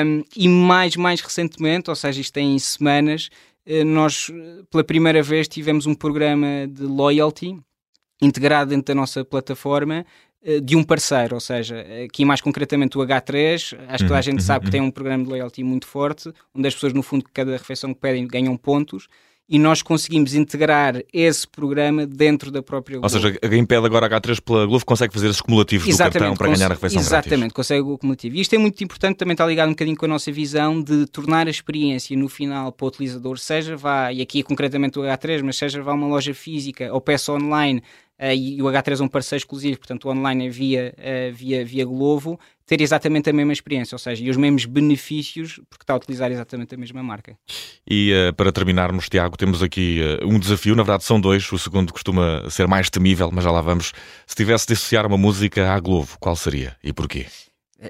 Um, 0.06 0.24
e 0.36 0.48
mais, 0.48 0.96
mais 0.96 1.20
recentemente, 1.20 1.90
ou 1.90 1.96
seja, 1.96 2.22
isto 2.22 2.34
tem 2.34 2.58
semanas, 2.60 3.30
nós 3.86 4.28
pela 4.72 4.84
primeira 4.84 5.22
vez 5.22 5.48
tivemos 5.48 5.86
um 5.86 5.94
programa 5.94 6.68
de 6.68 6.82
loyalty 6.82 7.56
integrado 8.20 8.72
dentro 8.72 8.88
da 8.88 8.96
nossa 8.96 9.24
plataforma 9.24 10.04
de 10.64 10.76
um 10.76 10.84
parceiro, 10.84 11.36
ou 11.36 11.40
seja, 11.40 11.86
aqui 12.06 12.26
mais 12.26 12.42
concretamente 12.42 12.98
o 12.98 13.02
H3, 13.02 13.54
acho 13.54 13.76
que 13.76 14.04
toda 14.04 14.16
a 14.16 14.18
uhum, 14.18 14.22
gente 14.24 14.44
sabe 14.44 14.62
que 14.62 14.68
uhum, 14.68 14.72
tem 14.72 14.82
uhum. 14.82 14.88
um 14.88 14.92
programa 14.92 15.24
de 15.24 15.30
loyalty 15.30 15.64
muito 15.64 15.86
forte, 15.86 16.32
onde 16.54 16.68
as 16.68 16.74
pessoas, 16.74 16.94
no 16.94 17.04
fundo, 17.04 17.26
cada 17.32 17.52
refeição 17.52 17.94
que 17.94 18.00
pedem 18.00 18.28
ganham 18.28 18.58
pontos, 18.58 19.08
e 19.52 19.60
nós 19.60 19.82
conseguimos 19.82 20.34
integrar 20.34 21.04
esse 21.12 21.46
programa 21.46 22.08
dentro 22.08 22.50
da 22.50 22.64
própria 22.64 22.98
Glovo. 22.98 23.14
Ou 23.14 23.22
seja, 23.22 23.38
quem 23.38 23.66
pede 23.66 23.86
agora 23.86 24.10
H3 24.10 24.40
pela 24.40 24.66
Glovo 24.66 24.86
consegue 24.86 25.14
fazer 25.14 25.28
esses 25.28 25.42
cumulativos 25.42 25.90
exatamente, 25.90 26.14
do 26.14 26.20
cartão 26.20 26.38
para 26.38 26.56
ganhar 26.56 26.72
a 26.72 26.74
refeição 26.74 27.02
Exatamente, 27.02 27.40
grátis. 27.40 27.54
consegue 27.54 27.82
o 27.82 27.98
cumulativo. 27.98 28.38
E 28.38 28.40
isto 28.40 28.56
é 28.56 28.58
muito 28.58 28.82
importante, 28.82 29.18
também 29.18 29.34
está 29.34 29.46
ligado 29.46 29.68
um 29.68 29.72
bocadinho 29.72 29.98
com 29.98 30.06
a 30.06 30.08
nossa 30.08 30.32
visão 30.32 30.82
de 30.82 31.06
tornar 31.06 31.48
a 31.48 31.50
experiência 31.50 32.16
no 32.16 32.30
final 32.30 32.72
para 32.72 32.86
o 32.86 32.88
utilizador, 32.88 33.38
seja 33.38 33.76
vá, 33.76 34.14
e 34.14 34.22
aqui 34.22 34.42
concretamente 34.42 34.98
o 34.98 35.02
H3, 35.02 35.44
mas 35.44 35.58
seja 35.58 35.84
vá 35.84 35.94
uma 35.94 36.08
loja 36.08 36.34
física 36.34 36.92
ou 36.94 37.02
peça 37.02 37.34
online 37.34 37.84
uh, 38.22 38.34
e 38.34 38.62
o 38.62 38.66
H3 38.66 39.00
é 39.00 39.04
um 39.04 39.08
parceiro 39.08 39.42
exclusivo, 39.42 39.80
portanto 39.80 40.08
online 40.08 40.48
é 40.48 40.50
via, 40.50 40.96
uh, 40.98 41.34
via, 41.34 41.66
via 41.66 41.86
Glovo, 41.86 42.40
ter 42.66 42.80
exatamente 42.80 43.30
a 43.30 43.34
mesma 43.34 43.52
experiência, 43.52 43.96
ou 43.96 44.00
seja, 44.00 44.24
e 44.24 44.30
os 44.30 44.38
mesmos 44.38 44.66
benefícios, 44.66 45.60
porque 45.70 45.84
está 45.84 45.94
a 45.94 45.98
utilizar 45.98 46.32
exatamente 46.32 46.76
a 46.76 46.78
mesma 46.78 47.02
marca. 47.02 47.36
E 47.90 48.14
uh, 48.14 48.34
para 48.34 48.52
terminarmos, 48.52 49.10
Tiago, 49.10 49.36
temos 49.36 49.64
aqui 49.64 50.00
um 50.24 50.40
desafio, 50.40 50.76
na 50.76 50.84
verdade 50.84 51.04
são 51.04 51.20
dois, 51.20 51.52
o 51.52 51.58
segundo 51.58 51.92
costuma 51.92 52.50
ser 52.50 52.68
mais 52.68 52.90
temível, 52.90 53.30
mas 53.34 53.44
já 53.44 53.52
lá 53.52 53.62
vamos. 53.62 53.92
Se 54.28 54.36
tivesse 54.36 54.68
de 54.68 54.74
associar 54.74 55.06
uma 55.06 55.18
música 55.18 55.74
à 55.74 55.80
Glovo, 55.80 56.18
qual 56.20 56.36
seria 56.36 56.78
e 56.84 56.94
porquê? 56.94 57.26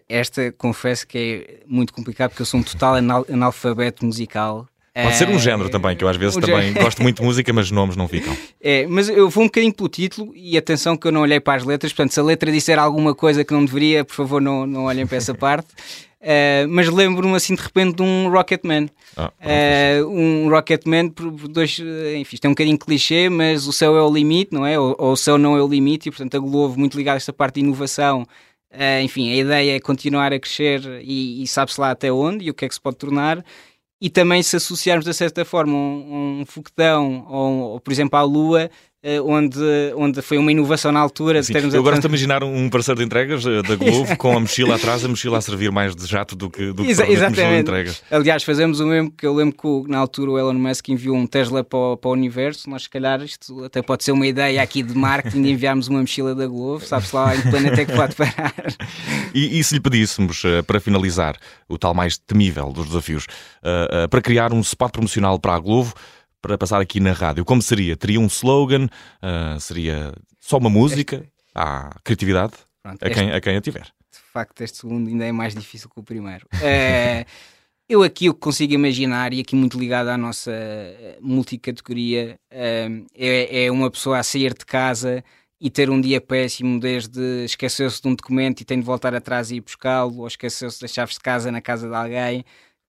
Esta 0.08 0.54
confesso 0.54 1.06
que 1.06 1.18
é 1.18 1.64
muito 1.68 1.94
complicado 1.94 2.30
porque 2.30 2.42
eu 2.42 2.46
sou 2.46 2.62
um 2.62 2.64
total 2.64 2.96
analfabeto 2.96 4.06
musical 4.06 4.66
Pode 4.94 5.16
ser 5.16 5.30
um 5.30 5.40
género 5.40 5.70
também, 5.70 5.96
que 5.96 6.04
eu 6.04 6.08
às 6.10 6.18
vezes 6.18 6.36
um 6.36 6.42
também 6.42 6.64
género. 6.64 6.84
gosto 6.84 7.02
muito 7.02 7.18
de 7.18 7.24
música, 7.28 7.54
mas 7.54 7.72
nomes 7.72 7.96
não 7.96 8.10
ficam. 8.10 8.36
É, 8.60 8.86
mas 8.88 9.08
eu 9.08 9.30
vou 9.30 9.44
um 9.44 9.48
bocadinho 9.48 9.74
pelo 9.74 9.88
título 9.88 10.34
e 10.36 10.58
atenção 10.58 10.98
que 10.98 11.08
eu 11.08 11.12
não 11.14 11.22
olhei 11.22 11.40
para 11.40 11.56
as 11.56 11.64
letras, 11.64 11.94
portanto, 11.94 12.12
se 12.12 12.20
a 12.20 12.24
letra 12.24 12.52
disser 12.52 12.78
alguma 12.78 13.16
coisa 13.16 13.46
que 13.46 13.54
não 13.54 13.64
deveria, 13.64 14.04
por 14.04 14.14
favor, 14.16 14.42
não, 14.42 14.68
não 14.68 14.86
olhem 14.86 15.08
para 15.08 15.18
essa 15.18 15.34
parte. 15.36 15.70
Uh, 16.22 16.68
mas 16.70 16.88
lembro-me 16.88 17.36
assim 17.36 17.56
de 17.56 17.62
repente 17.62 17.96
de 17.96 18.04
um 18.04 18.30
Rocketman. 18.30 18.90
Ah, 19.18 19.32
uh, 19.42 20.08
um 20.08 20.50
Rocketman 20.50 21.10
por 21.10 21.32
dois. 21.48 21.80
Enfim, 22.16 22.36
isto 22.36 22.46
é 22.46 22.48
um 22.48 22.52
bocadinho 22.52 22.78
clichê, 22.78 23.28
mas 23.28 23.66
o 23.66 23.74
céu 23.74 23.96
é 23.96 24.04
o 24.04 24.14
limite, 24.14 24.54
não 24.54 24.66
é? 24.66 24.78
Ou, 24.78 24.96
ou 25.00 25.14
o 25.14 25.18
céu 25.18 25.38
não 25.38 25.58
é 25.58 25.64
o 25.64 25.68
limite, 25.68 26.10
e 26.10 26.12
portanto 26.12 26.36
a 26.36 26.40
Globo, 26.40 26.78
muito 26.78 26.96
ligada 26.96 27.16
a 27.16 27.18
esta 27.18 27.34
parte 27.34 27.56
de 27.56 27.62
inovação. 27.62 28.28
Uh, 28.72 29.02
enfim, 29.04 29.32
a 29.32 29.36
ideia 29.36 29.76
é 29.76 29.80
continuar 29.80 30.32
a 30.32 30.40
crescer 30.40 30.82
e, 31.02 31.42
e 31.42 31.48
sabe-se 31.48 31.82
lá 31.82 31.92
até 31.92 32.12
onde 32.12 32.46
e 32.46 32.50
o 32.52 32.54
que 32.54 32.66
é 32.66 32.68
que 32.68 32.76
se 32.76 32.80
pode 32.80 32.98
tornar 32.98 33.44
e 34.02 34.10
também 34.10 34.42
se 34.42 34.56
associarmos 34.56 35.06
de 35.06 35.14
certa 35.14 35.46
forma 35.46 35.74
um, 35.74 36.42
um 36.42 36.46
foguetão 36.46 37.26
ou, 37.30 37.60
ou, 37.74 37.80
por 37.80 37.94
exemplo, 37.94 38.18
à 38.18 38.24
Lua, 38.24 38.70
onde, 39.24 39.60
onde 39.96 40.22
foi 40.22 40.38
uma 40.38 40.52
inovação 40.52 40.92
na 40.92 41.00
altura. 41.00 41.42
Sim, 41.42 41.54
eu 41.54 41.80
agora 41.80 41.96
estou 41.96 42.08
a 42.08 42.12
imaginar 42.12 42.44
um 42.44 42.70
parceiro 42.70 43.00
de 43.00 43.06
entregas 43.06 43.44
eh, 43.46 43.64
da 43.64 43.76
Globo 43.76 44.14
com 44.18 44.38
a 44.38 44.40
mochila 44.40 44.76
atrás, 44.76 45.04
a 45.04 45.08
mochila 45.08 45.40
a 45.40 45.42
servir 45.42 45.72
mais 45.72 45.96
de 45.96 46.06
jato 46.06 46.36
do 46.36 46.52
que, 46.52 46.72
do 46.72 46.84
que 46.84 46.92
Exa 46.92 47.08
exatamente. 47.10 47.54
de 47.54 47.62
entregas. 47.62 48.04
Aliás, 48.12 48.44
fazemos 48.44 48.80
o 48.80 48.86
mesmo 48.86 49.12
que 49.12 49.26
eu 49.26 49.34
lembro 49.34 49.58
que 49.58 49.92
na 49.92 49.98
altura 49.98 50.32
o 50.32 50.38
Elon 50.38 50.54
Musk 50.54 50.90
enviou 50.90 51.16
um 51.16 51.26
Tesla 51.26 51.64
para 51.64 51.80
o, 51.80 51.98
para 51.98 52.10
o 52.10 52.14
universo. 52.14 52.70
Nós, 52.70 52.84
se 52.84 52.90
calhar, 52.90 53.24
isto 53.24 53.64
até 53.64 53.82
pode 53.82 54.04
ser 54.04 54.12
uma 54.12 54.28
ideia 54.28 54.62
aqui 54.62 54.84
de 54.84 54.96
marketing 54.96 55.42
de 55.42 55.50
enviarmos 55.50 55.88
uma 55.88 56.00
mochila 56.00 56.36
da 56.36 56.46
Globo, 56.46 56.86
sabe-se 56.86 57.16
lá 57.16 57.36
em 57.36 57.42
que 57.42 57.50
planeta 57.50 57.82
é 57.82 57.86
que 57.86 57.94
pode 57.94 58.16
parar. 58.16 58.54
E, 59.34 59.60
e 59.60 59.64
se 59.64 59.76
lhe 59.76 59.80
pedíssemos, 59.80 60.44
uh, 60.44 60.62
para 60.66 60.80
finalizar, 60.80 61.38
o 61.70 61.78
tal 61.78 61.94
mais 61.94 62.18
temível 62.18 62.70
dos 62.74 62.88
desafios, 62.88 63.26
para 64.10 64.22
criar 64.22 64.52
um 64.52 64.60
spot 64.60 64.92
promocional 64.92 65.40
para 65.40 65.56
a 65.56 65.60
Globo 65.60 65.94
para 66.42 66.58
passar 66.58 66.82
aqui 66.82 67.00
na 67.00 67.14
rádio, 67.14 67.46
como 67.46 67.62
seria? 67.62 67.96
Teria 67.96 68.20
um 68.20 68.28
slogan? 68.28 68.86
Uh, 69.22 69.60
seria 69.60 70.14
só 70.40 70.58
uma 70.58 70.70
música? 70.70 71.18
Este... 71.18 71.32
Há 71.54 72.00
criatividade 72.04 72.54
Pronto, 72.82 73.04
a, 73.04 73.08
este... 73.08 73.20
quem, 73.20 73.32
a 73.32 73.42
quem 73.42 73.58
a 73.58 73.62
tiver. 73.62 73.84
De 73.84 74.20
facto, 74.34 74.62
este 74.62 74.78
segundo 74.78 75.08
ainda 75.10 75.26
é 75.26 75.32
mais 75.32 75.54
difícil 75.54 75.90
que 75.90 76.00
o 76.00 76.04
primeiro. 76.04 76.48
É, 76.62 77.26
eu 77.88 78.04
aqui 78.04 78.30
o 78.30 78.34
que 78.34 78.40
consigo 78.40 78.74
imaginar, 78.74 79.34
e 79.34 79.42
aqui 79.42 79.56
muito 79.56 79.78
ligado 79.78 80.08
à 80.08 80.18
nossa 80.18 80.52
multicategoria, 81.20 82.40
é, 82.50 83.66
é 83.66 83.72
uma 83.72 83.92
pessoa 83.92 84.20
a 84.20 84.24
sair 84.24 84.54
de 84.54 84.66
casa 84.66 85.24
e 85.62 85.70
ter 85.70 85.92
um 85.92 86.02
dia 86.02 86.20
péssimo, 86.20 86.80
desde 86.80 87.46
esqueceu-se 87.46 88.02
de 88.02 88.08
um 88.08 88.16
documento 88.16 88.62
e 88.62 88.66
tem 88.66 88.80
de 88.80 88.86
voltar 88.86 89.14
atrás 89.14 89.52
e 89.52 89.58
ir 89.58 89.62
buscá-lo, 89.62 90.22
ou 90.22 90.28
esqueceu-se 90.28 90.82
das 90.82 90.92
chaves 90.92 91.14
de 91.14 91.20
casa 91.20 91.52
na 91.52 91.62
casa 91.62 91.88
de 91.88 91.94
alguém, 91.94 92.44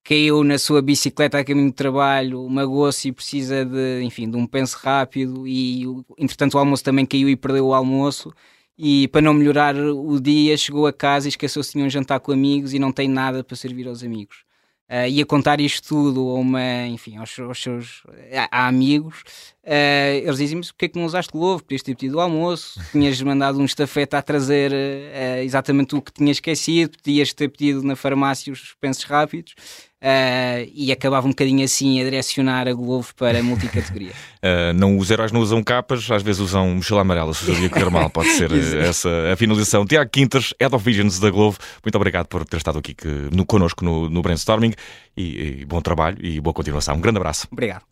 caiu 0.05 0.43
na 0.43 0.59
sua 0.59 0.83
bicicleta 0.83 1.39
a 1.39 1.45
caminho 1.45 1.71
do 1.71 1.75
trabalho, 1.75 2.49
magoou-se 2.49 3.09
e 3.09 3.13
precisa 3.13 3.65
de, 3.65 4.03
enfim, 4.03 4.31
de 4.31 4.37
um 4.37 4.47
penso 4.47 4.77
rápido 4.79 5.47
e 5.47 5.85
entretanto 6.19 6.55
o 6.55 6.59
almoço 6.59 6.83
também 6.85 7.07
caiu 7.07 7.29
e 7.29 7.37
perdeu 7.37 7.67
o 7.67 7.75
almoço 7.75 8.33
e 8.77 9.07
para 9.09 9.21
não 9.21 9.35
melhorar 9.35 9.77
o 9.77 10.21
dia 10.21 10.57
chegou 10.57 10.87
a 10.87 10.93
casa 10.93 11.29
e 11.29 11.31
esqueceu-se 11.31 11.73
de 11.79 11.85
um 11.85 11.89
jantar 11.89 12.21
com 12.21 12.33
amigos 12.33 12.75
e 12.75 12.79
não 12.79 12.91
tem 12.93 13.09
nada 13.09 13.45
para 13.45 13.57
servir 13.57 13.87
aos 13.87 14.03
amigos. 14.03 14.45
Uh, 14.91 15.09
ia 15.09 15.25
contar 15.25 15.59
isto 15.59 15.89
tudo 15.89 16.21
a 16.29 16.35
uma, 16.35 16.87
enfim, 16.89 17.17
aos, 17.17 17.39
aos 17.39 17.63
seus 17.63 18.03
a, 18.51 18.65
a 18.65 18.69
amigos, 18.69 19.21
uh, 19.65 20.19
eles 20.23 20.37
dizem-me 20.37 20.67
porque 20.67 20.85
é 20.85 20.89
que 20.89 20.99
não 20.99 21.07
usaste 21.07 21.33
Glovo, 21.33 21.63
podias 21.63 21.83
ter 21.83 21.95
pedido 21.95 22.19
o 22.19 22.21
almoço, 22.21 22.79
tinhas 22.93 23.19
mandado 23.23 23.59
um 23.59 23.65
estafeta 23.65 24.19
a 24.19 24.23
trazer 24.23 24.71
uh, 24.71 25.43
exatamente 25.43 25.95
o 25.95 26.03
que 26.03 26.13
tinhas 26.13 26.37
esquecido, 26.37 26.99
podias 26.99 27.33
ter 27.33 27.49
pedido 27.49 27.83
na 27.83 27.97
farmácia 27.97 28.53
os 28.53 28.75
pensos 28.79 29.05
rápidos, 29.05 29.55
Uh, 30.03 30.69
e 30.75 30.91
acabava 30.91 31.29
um 31.29 31.31
bocadinho 31.31 31.65
assim 31.65 32.01
a 32.01 32.05
direcionar 32.05 32.67
a 32.67 32.73
Globo 32.73 33.07
para 33.17 33.39
a 33.39 33.43
multicategoria. 33.43 34.11
Uh, 34.43 34.73
não, 34.75 34.99
os 34.99 35.09
heróis 35.13 35.31
não 35.31 35.41
usam 35.41 35.63
capas, 35.63 36.11
às 36.11 36.25
vezes 36.25 36.41
usam 36.41 36.71
mochila 36.75 37.03
amarela, 37.03 37.33
se 37.33 37.49
o 37.49 37.55
dia 37.55 37.71
correr 37.71 37.89
mal, 37.89 38.11
pode 38.11 38.31
ser 38.31 38.51
essa 38.83 39.09
a 39.33 39.37
finalização. 39.37 39.87
Tiago 39.87 40.11
Quintas, 40.11 40.53
Head 40.61 40.75
of 40.75 40.85
Visions 40.85 41.21
da 41.21 41.31
Globo, 41.31 41.57
muito 41.85 41.95
obrigado 41.95 42.27
por 42.27 42.45
ter 42.45 42.57
estado 42.57 42.81
aqui 42.81 42.95
que, 42.95 43.07
no, 43.07 43.47
connosco 43.47 43.85
no, 43.85 44.11
no 44.11 44.23
brainstorming 44.23 44.75
e, 45.17 45.61
e 45.61 45.65
bom 45.65 45.81
trabalho 45.81 46.19
e 46.21 46.41
boa 46.41 46.53
continuação. 46.53 46.97
Um 46.97 47.01
grande 47.01 47.19
abraço. 47.19 47.47
Obrigado. 47.53 47.83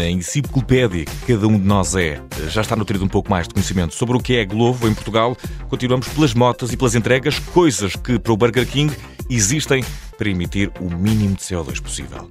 Na 0.00 0.08
enciclopédia 0.08 1.04
que 1.04 1.34
cada 1.34 1.46
um 1.46 1.58
de 1.58 1.66
nós 1.66 1.94
é. 1.94 2.22
Já 2.48 2.62
está 2.62 2.74
nutrido 2.74 3.04
um 3.04 3.08
pouco 3.08 3.28
mais 3.28 3.46
de 3.46 3.52
conhecimento 3.52 3.94
sobre 3.94 4.16
o 4.16 4.20
que 4.20 4.36
é 4.36 4.44
Glovo 4.46 4.88
em 4.88 4.94
Portugal. 4.94 5.36
Continuamos 5.68 6.08
pelas 6.08 6.32
motas 6.32 6.72
e 6.72 6.76
pelas 6.76 6.94
entregas, 6.94 7.38
coisas 7.38 7.94
que 7.96 8.18
para 8.18 8.32
o 8.32 8.36
Burger 8.36 8.66
King 8.66 8.94
existem 9.28 9.84
para 10.16 10.30
emitir 10.30 10.72
o 10.80 10.90
mínimo 10.90 11.36
de 11.36 11.42
CO2 11.42 11.82
possível. 11.82 12.26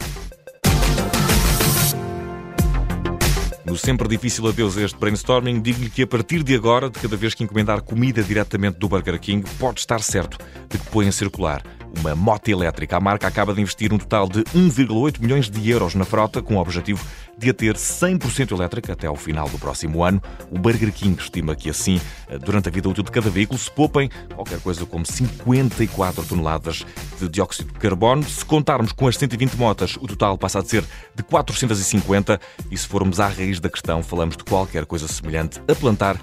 No 3.64 3.78
sempre 3.78 4.08
difícil 4.08 4.48
adeus 4.48 4.76
a 4.80 4.82
este 4.82 4.98
brainstorming, 4.98 5.62
digo-lhe 5.62 5.92
que 5.92 6.02
a 6.02 6.08
partir 6.08 6.42
de 6.42 6.56
agora, 6.56 6.90
de 6.90 6.98
cada 6.98 7.16
vez 7.16 7.36
que 7.36 7.44
encomendar 7.44 7.84
comida 7.84 8.24
diretamente 8.24 8.80
do 8.80 8.90
Burger 8.90 9.20
King, 9.20 9.48
pode 9.60 9.80
estar 9.80 10.02
certo 10.02 10.40
de 10.68 10.80
que 10.80 10.86
põe 10.90 11.08
a 11.08 11.12
circular 11.12 11.62
uma 12.00 12.16
moto 12.16 12.50
elétrica. 12.50 12.98
A 12.98 13.00
marca 13.00 13.28
acaba 13.28 13.54
de 13.54 13.62
investir 13.62 13.94
um 13.94 13.98
total 13.98 14.28
de 14.28 14.44
1,8 14.46 15.20
milhões 15.20 15.50
de 15.50 15.70
euros 15.70 15.96
na 15.96 16.06
frota, 16.06 16.42
com 16.42 16.56
o 16.56 16.60
objetivo 16.60 17.04
de 17.38 17.50
a 17.50 17.54
ter 17.54 17.76
100% 17.76 18.52
elétrica 18.52 18.94
até 18.94 19.08
ao 19.08 19.16
final 19.16 19.48
do 19.48 19.58
próximo 19.58 20.04
ano. 20.04 20.22
O 20.52 20.60
Burger 20.60 20.92
King 20.92 21.20
estima 21.20 21.56
que 21.56 21.70
assim, 21.70 22.00
durante 22.44 22.68
a 22.68 22.72
vida 22.72 22.90
útil 22.90 23.04
de 23.04 23.12
cada 23.12 23.30
veículo, 23.30 23.58
se 23.58 23.72
poupem 23.72 24.10
qualquer 24.36 24.60
coisa 24.60 24.86
como 24.86 25.06
54 25.06 26.24
toneladas 26.26 26.86
de 27.20 27.30
dióxido 27.30 27.72
de 27.72 27.80
carbono. 27.80 28.24
Se 28.24 28.44
contarmos 28.44 28.92
com 28.92 29.08
as 29.08 29.16
120 29.16 29.56
motas, 29.56 29.96
o 29.96 30.08
total 30.08 30.38
passa 30.38 30.60
a 30.60 30.66
ser 30.66 30.84
de 31.16 31.24
450 31.24 32.40
e 32.70 32.78
se 32.78 32.88
formos 32.88 33.20
à 33.20 33.28
raiz 33.28 33.60
da 33.60 33.70
questão, 33.70 34.04
falamos 34.04 34.36
de 34.36 34.44
qualquer 34.44 34.86
coisa 34.86 35.08
semelhante 35.08 35.62
a 35.68 35.76
plantar 35.76 36.20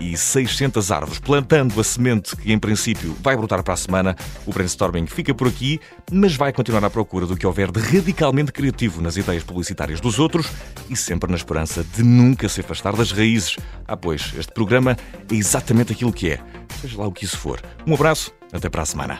2.600 0.00 0.94
árvores, 0.94 1.18
plantando 1.18 1.80
a 1.80 1.84
semente 1.84 2.36
que, 2.36 2.52
em 2.52 2.58
princípio, 2.58 3.16
vai 3.22 3.36
brotar 3.36 3.62
para 3.62 3.74
a 3.74 3.76
semana. 3.76 4.16
O 4.46 4.52
brainstorming 4.52 5.06
fica 5.06 5.34
por 5.34 5.48
aqui, 5.48 5.80
mas 6.10 6.34
vai 6.34 6.52
continuar 6.52 6.84
à 6.84 6.90
procura 6.90 7.26
do 7.26 7.36
que 7.36 7.46
houver 7.46 7.70
de 7.70 7.80
radicalmente 7.80 8.52
criativo 8.52 9.00
nas 9.00 9.16
ideias 9.16 9.42
publicitárias 9.42 10.00
dos 10.00 10.18
outros 10.18 10.46
e 10.90 10.96
sempre 10.96 11.30
na 11.30 11.36
esperança 11.36 11.84
de 11.84 12.02
nunca 12.02 12.48
se 12.48 12.60
afastar 12.60 12.96
das 12.96 13.12
raízes. 13.12 13.56
Ah, 13.86 13.96
pois, 13.96 14.32
este 14.36 14.52
programa 14.52 14.96
é 15.30 15.34
exatamente 15.34 15.92
aquilo 15.92 16.12
que 16.12 16.30
é, 16.30 16.40
seja 16.80 16.98
lá 16.98 17.06
o 17.06 17.12
que 17.12 17.24
isso 17.24 17.38
for. 17.38 17.60
Um 17.86 17.94
abraço, 17.94 18.32
até 18.52 18.68
para 18.68 18.82
a 18.82 18.86
semana. 18.86 19.18